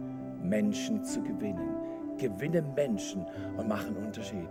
Menschen 0.53 1.03
zu 1.03 1.23
gewinnen. 1.23 1.77
Gewinne 2.19 2.61
Menschen 2.77 3.25
und 3.57 3.69
mach 3.69 3.87
einen 3.87 3.97
Unterschied. 3.97 4.49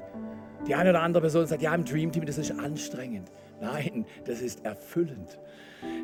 Die 0.67 0.73
eine 0.73 0.89
oder 0.89 1.01
andere 1.03 1.21
Person 1.21 1.45
sagt, 1.45 1.61
ja, 1.61 1.75
im 1.75 1.85
Dream 1.85 2.11
Team, 2.11 2.25
das 2.25 2.39
ist 2.39 2.51
anstrengend. 2.59 3.31
Nein, 3.61 4.05
das 4.25 4.41
ist 4.41 4.65
erfüllend. 4.65 5.39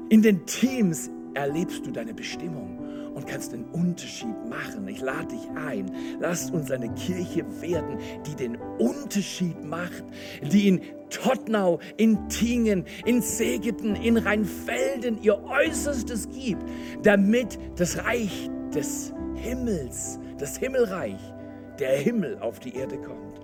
In 0.10 0.22
den 0.22 0.46
Teams 0.46 1.10
erlebst 1.34 1.84
du 1.84 1.92
deine 1.92 2.14
Bestimmung 2.14 2.78
und 3.16 3.26
kannst 3.26 3.56
einen 3.56 3.66
Unterschied 3.72 4.36
machen. 4.48 4.88
Ich 4.88 5.02
lade 5.02 5.30
dich 5.30 5.50
ein. 5.56 5.92
Lasst 6.20 6.54
uns 6.54 6.70
eine 6.70 6.94
Kirche 6.94 7.44
werden, 7.60 7.98
die 8.28 8.36
den 8.36 8.56
Unterschied 8.78 9.64
macht, 9.66 10.04
die 10.44 10.68
in 10.68 10.82
Tottnau, 11.10 11.80
in 11.98 12.30
Tingen, 12.30 12.86
in 13.06 13.24
Segeten, 13.24 13.96
in 13.96 14.18
Rheinfelden 14.18 15.24
ihr 15.24 15.44
Äußerstes 15.44 16.30
gibt, 16.30 16.64
damit 17.02 17.58
das 17.78 18.04
Reich 18.04 18.52
des 18.76 19.14
Himmels, 19.38 20.20
das 20.38 20.58
Himmelreich, 20.58 21.20
der 21.80 21.98
Himmel 21.98 22.38
auf 22.40 22.60
die 22.60 22.76
Erde 22.76 22.98
kommt. 22.98 23.40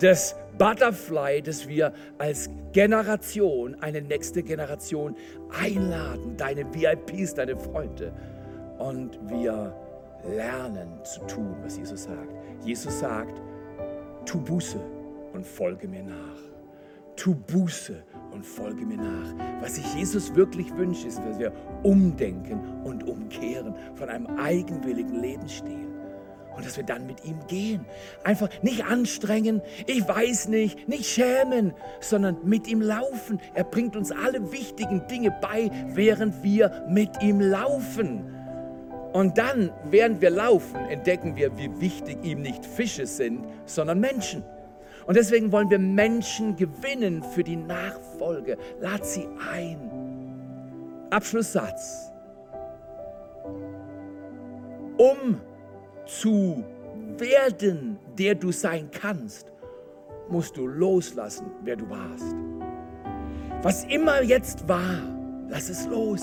Das 0.00 0.34
Butterfly, 0.56 1.42
das 1.42 1.68
wir 1.68 1.92
als 2.18 2.48
Generation, 2.72 3.76
eine 3.82 4.00
nächste 4.00 4.42
Generation 4.42 5.14
einladen, 5.50 6.36
deine 6.36 6.64
VIPs, 6.72 7.34
deine 7.34 7.56
Freunde. 7.58 8.12
Und 8.78 9.18
wir 9.28 9.74
lernen 10.24 11.04
zu 11.04 11.20
tun, 11.26 11.54
was 11.62 11.76
Jesus 11.76 12.04
sagt. 12.04 12.34
Jesus 12.64 13.00
sagt, 13.00 13.40
tu 14.24 14.40
Buße 14.40 14.80
und 15.32 15.46
folge 15.46 15.86
mir 15.88 16.02
nach. 16.02 16.40
Tu 17.16 17.34
Buße 17.34 18.02
und 18.32 18.44
folge 18.44 18.84
mir 18.84 18.96
nach. 18.96 19.34
Was 19.60 19.76
sich 19.76 19.94
Jesus 19.94 20.34
wirklich 20.34 20.74
wünscht, 20.76 21.04
ist, 21.04 21.18
dass 21.18 21.38
wir 21.38 21.52
umdenken 21.82 22.60
und 22.84 23.06
umkehren 23.06 23.74
von 23.94 24.08
einem 24.08 24.26
eigenwilligen 24.38 25.20
Lebensstil. 25.20 25.86
Und 26.56 26.66
dass 26.66 26.76
wir 26.76 26.84
dann 26.84 27.06
mit 27.06 27.24
ihm 27.24 27.38
gehen. 27.46 27.86
Einfach 28.24 28.48
nicht 28.62 28.84
anstrengen, 28.84 29.62
ich 29.86 30.06
weiß 30.06 30.48
nicht, 30.48 30.88
nicht 30.88 31.06
schämen, 31.06 31.72
sondern 32.00 32.36
mit 32.44 32.66
ihm 32.66 32.82
laufen. 32.82 33.40
Er 33.54 33.64
bringt 33.64 33.96
uns 33.96 34.10
alle 34.10 34.52
wichtigen 34.52 35.06
Dinge 35.06 35.34
bei, 35.40 35.70
während 35.94 36.42
wir 36.42 36.86
mit 36.88 37.22
ihm 37.22 37.40
laufen. 37.40 38.34
Und 39.12 39.38
dann, 39.38 39.72
während 39.84 40.20
wir 40.20 40.30
laufen, 40.30 40.76
entdecken 40.88 41.34
wir, 41.36 41.56
wie 41.56 41.80
wichtig 41.80 42.18
ihm 42.22 42.42
nicht 42.42 42.64
Fische 42.64 43.06
sind, 43.06 43.44
sondern 43.64 43.98
Menschen. 43.98 44.44
Und 45.06 45.16
deswegen 45.16 45.50
wollen 45.52 45.70
wir 45.70 45.78
Menschen 45.78 46.56
gewinnen 46.56 47.22
für 47.22 47.42
die 47.42 47.56
Nachfolge. 47.56 48.56
Lad 48.80 49.04
sie 49.04 49.26
ein. 49.52 49.90
Abschlusssatz. 51.10 52.10
Um 54.96 55.40
zu 56.06 56.64
werden, 57.16 57.98
der 58.18 58.34
du 58.34 58.52
sein 58.52 58.90
kannst, 58.90 59.50
musst 60.28 60.56
du 60.56 60.66
loslassen, 60.66 61.50
wer 61.62 61.76
du 61.76 61.88
warst. 61.88 62.34
Was 63.62 63.84
immer 63.84 64.22
jetzt 64.22 64.68
war, 64.68 65.02
lass 65.48 65.68
es 65.68 65.86
los. 65.86 66.22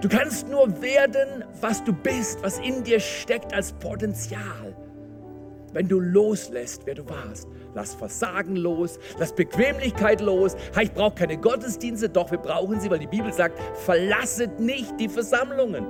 Du 0.00 0.08
kannst 0.08 0.48
nur 0.48 0.82
werden, 0.82 1.44
was 1.60 1.82
du 1.82 1.92
bist, 1.92 2.42
was 2.42 2.58
in 2.58 2.84
dir 2.84 3.00
steckt 3.00 3.54
als 3.54 3.72
Potenzial. 3.72 4.76
Wenn 5.76 5.88
du 5.88 6.00
loslässt, 6.00 6.86
wer 6.86 6.94
du 6.94 7.06
warst. 7.06 7.48
Lass 7.74 7.92
Versagen 7.92 8.56
los, 8.56 8.98
lass 9.18 9.34
Bequemlichkeit 9.34 10.22
los. 10.22 10.56
Ich 10.80 10.90
brauche 10.90 11.16
keine 11.16 11.36
Gottesdienste, 11.36 12.08
doch 12.08 12.30
wir 12.30 12.38
brauchen 12.38 12.80
sie, 12.80 12.90
weil 12.90 13.00
die 13.00 13.06
Bibel 13.06 13.30
sagt, 13.30 13.60
verlasset 13.84 14.58
nicht 14.58 14.98
die 14.98 15.10
Versammlungen. 15.10 15.84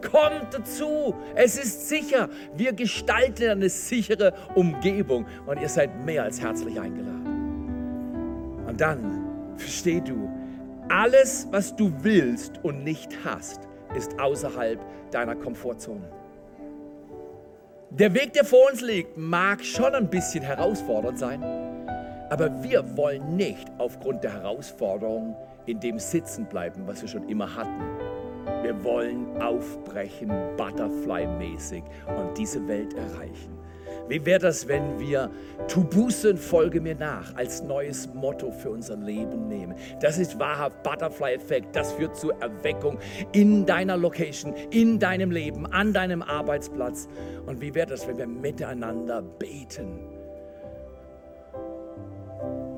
Kommt 0.00 0.54
dazu, 0.54 1.14
es 1.34 1.58
ist 1.58 1.86
sicher. 1.86 2.30
Wir 2.56 2.72
gestalten 2.72 3.50
eine 3.50 3.68
sichere 3.68 4.32
Umgebung 4.54 5.26
und 5.44 5.60
ihr 5.60 5.68
seid 5.68 6.02
mehr 6.02 6.22
als 6.22 6.40
herzlich 6.40 6.80
eingeladen. 6.80 8.64
Und 8.66 8.80
dann 8.80 9.54
versteh 9.58 10.00
du, 10.00 10.30
alles, 10.88 11.46
was 11.50 11.76
du 11.76 11.92
willst 12.00 12.64
und 12.64 12.84
nicht 12.84 13.10
hast, 13.22 13.68
ist 13.94 14.18
außerhalb 14.18 14.80
deiner 15.10 15.36
Komfortzone. 15.36 16.15
Der 17.90 18.12
Weg, 18.14 18.32
der 18.32 18.44
vor 18.44 18.68
uns 18.70 18.80
liegt, 18.80 19.16
mag 19.16 19.64
schon 19.64 19.94
ein 19.94 20.10
bisschen 20.10 20.42
herausfordernd 20.42 21.18
sein, 21.18 21.42
aber 22.30 22.62
wir 22.62 22.96
wollen 22.96 23.36
nicht 23.36 23.70
aufgrund 23.78 24.24
der 24.24 24.32
Herausforderung 24.32 25.36
in 25.66 25.78
dem 25.78 26.00
sitzen 26.00 26.46
bleiben, 26.46 26.82
was 26.86 27.00
wir 27.00 27.08
schon 27.08 27.28
immer 27.28 27.54
hatten. 27.54 27.80
Wir 28.62 28.82
wollen 28.82 29.40
aufbrechen, 29.40 30.30
Butterfly-mäßig 30.56 31.84
und 32.18 32.36
diese 32.36 32.66
Welt 32.66 32.92
erreichen. 32.94 33.55
Wie 34.08 34.24
wäre 34.24 34.38
das, 34.38 34.68
wenn 34.68 35.00
wir 35.00 35.30
Tu 35.68 35.82
Buße 35.82 36.36
folge 36.36 36.80
mir 36.80 36.94
nach 36.94 37.34
als 37.34 37.62
neues 37.62 38.08
Motto 38.14 38.52
für 38.52 38.70
unser 38.70 38.96
Leben 38.96 39.48
nehmen? 39.48 39.74
Das 40.00 40.18
ist 40.18 40.38
wahrhaft 40.38 40.82
Butterfly-Effekt. 40.82 41.74
Das 41.74 41.92
führt 41.92 42.16
zur 42.16 42.40
Erweckung 42.40 42.98
in 43.32 43.66
deiner 43.66 43.96
Location, 43.96 44.54
in 44.70 44.98
deinem 44.98 45.30
Leben, 45.30 45.66
an 45.66 45.92
deinem 45.92 46.22
Arbeitsplatz. 46.22 47.08
Und 47.46 47.60
wie 47.60 47.74
wäre 47.74 47.86
das, 47.86 48.06
wenn 48.06 48.18
wir 48.18 48.26
miteinander 48.26 49.22
beten? 49.22 50.16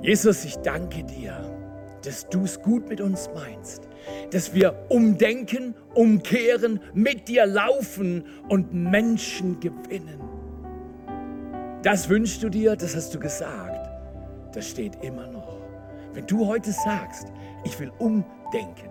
Jesus, 0.00 0.44
ich 0.44 0.56
danke 0.58 1.04
dir, 1.04 1.58
dass 2.04 2.28
du 2.28 2.44
es 2.44 2.62
gut 2.62 2.88
mit 2.88 3.00
uns 3.00 3.28
meinst, 3.34 3.88
dass 4.30 4.54
wir 4.54 4.86
umdenken, 4.88 5.74
umkehren, 5.94 6.80
mit 6.94 7.28
dir 7.28 7.44
laufen 7.44 8.24
und 8.48 8.72
Menschen 8.72 9.60
gewinnen. 9.60 10.27
Das 11.82 12.08
wünschst 12.08 12.42
du 12.42 12.48
dir, 12.48 12.74
das 12.74 12.96
hast 12.96 13.14
du 13.14 13.20
gesagt. 13.20 13.88
Das 14.52 14.68
steht 14.68 15.02
immer 15.04 15.28
noch. 15.28 15.58
Wenn 16.12 16.26
du 16.26 16.46
heute 16.46 16.72
sagst, 16.72 17.28
ich 17.64 17.78
will 17.78 17.92
umdenken, 17.98 18.90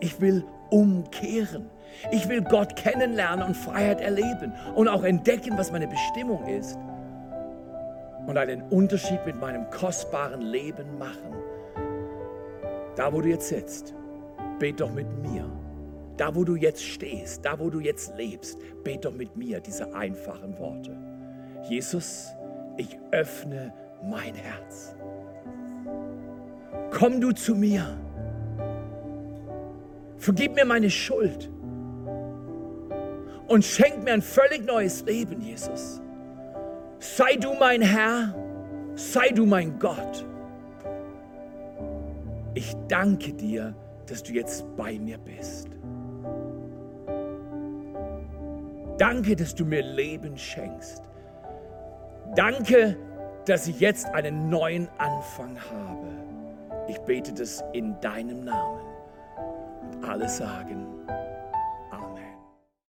ich 0.00 0.20
will 0.20 0.44
umkehren, 0.70 1.70
ich 2.10 2.28
will 2.28 2.42
Gott 2.42 2.74
kennenlernen 2.74 3.46
und 3.46 3.56
Freiheit 3.56 4.00
erleben 4.00 4.52
und 4.74 4.88
auch 4.88 5.04
entdecken, 5.04 5.56
was 5.56 5.70
meine 5.70 5.86
Bestimmung 5.86 6.44
ist 6.46 6.76
und 8.26 8.36
einen 8.36 8.62
Unterschied 8.62 9.24
mit 9.24 9.40
meinem 9.40 9.70
kostbaren 9.70 10.40
Leben 10.40 10.98
machen. 10.98 11.34
Da, 12.96 13.12
wo 13.12 13.20
du 13.20 13.28
jetzt 13.28 13.48
sitzt, 13.48 13.94
bet 14.58 14.80
doch 14.80 14.92
mit 14.92 15.06
mir. 15.22 15.48
Da, 16.16 16.34
wo 16.34 16.42
du 16.42 16.56
jetzt 16.56 16.82
stehst, 16.82 17.44
da, 17.44 17.60
wo 17.60 17.70
du 17.70 17.78
jetzt 17.78 18.16
lebst, 18.16 18.58
bet 18.82 19.04
doch 19.04 19.14
mit 19.14 19.36
mir 19.36 19.60
diese 19.60 19.94
einfachen 19.94 20.58
Worte. 20.58 20.96
Jesus, 21.64 22.28
ich 22.76 22.98
öffne 23.10 23.72
mein 24.02 24.34
Herz. 24.34 24.94
Komm 26.90 27.20
du 27.20 27.32
zu 27.32 27.54
mir. 27.54 27.98
Vergib 30.16 30.54
mir 30.54 30.64
meine 30.64 30.90
Schuld 30.90 31.50
und 33.46 33.64
schenk 33.64 34.04
mir 34.04 34.12
ein 34.12 34.22
völlig 34.22 34.64
neues 34.66 35.04
Leben, 35.04 35.40
Jesus. 35.40 36.00
Sei 36.98 37.36
du 37.36 37.54
mein 37.54 37.80
Herr, 37.82 38.34
sei 38.94 39.28
du 39.30 39.46
mein 39.46 39.78
Gott. 39.78 40.26
Ich 42.54 42.74
danke 42.88 43.32
dir, 43.32 43.74
dass 44.06 44.22
du 44.22 44.32
jetzt 44.32 44.64
bei 44.76 44.98
mir 44.98 45.18
bist. 45.18 45.68
Danke, 48.98 49.36
dass 49.36 49.54
du 49.54 49.64
mir 49.64 49.82
Leben 49.82 50.36
schenkst. 50.36 51.02
Danke, 52.34 52.96
dass 53.46 53.66
ich 53.66 53.80
jetzt 53.80 54.06
einen 54.14 54.50
neuen 54.50 54.88
Anfang 54.98 55.58
habe. 55.70 56.08
Ich 56.88 56.98
bete 57.00 57.32
das 57.32 57.64
in 57.72 57.98
deinem 58.00 58.44
Namen. 58.44 58.80
Und 59.92 60.04
alle 60.04 60.28
sagen, 60.28 60.86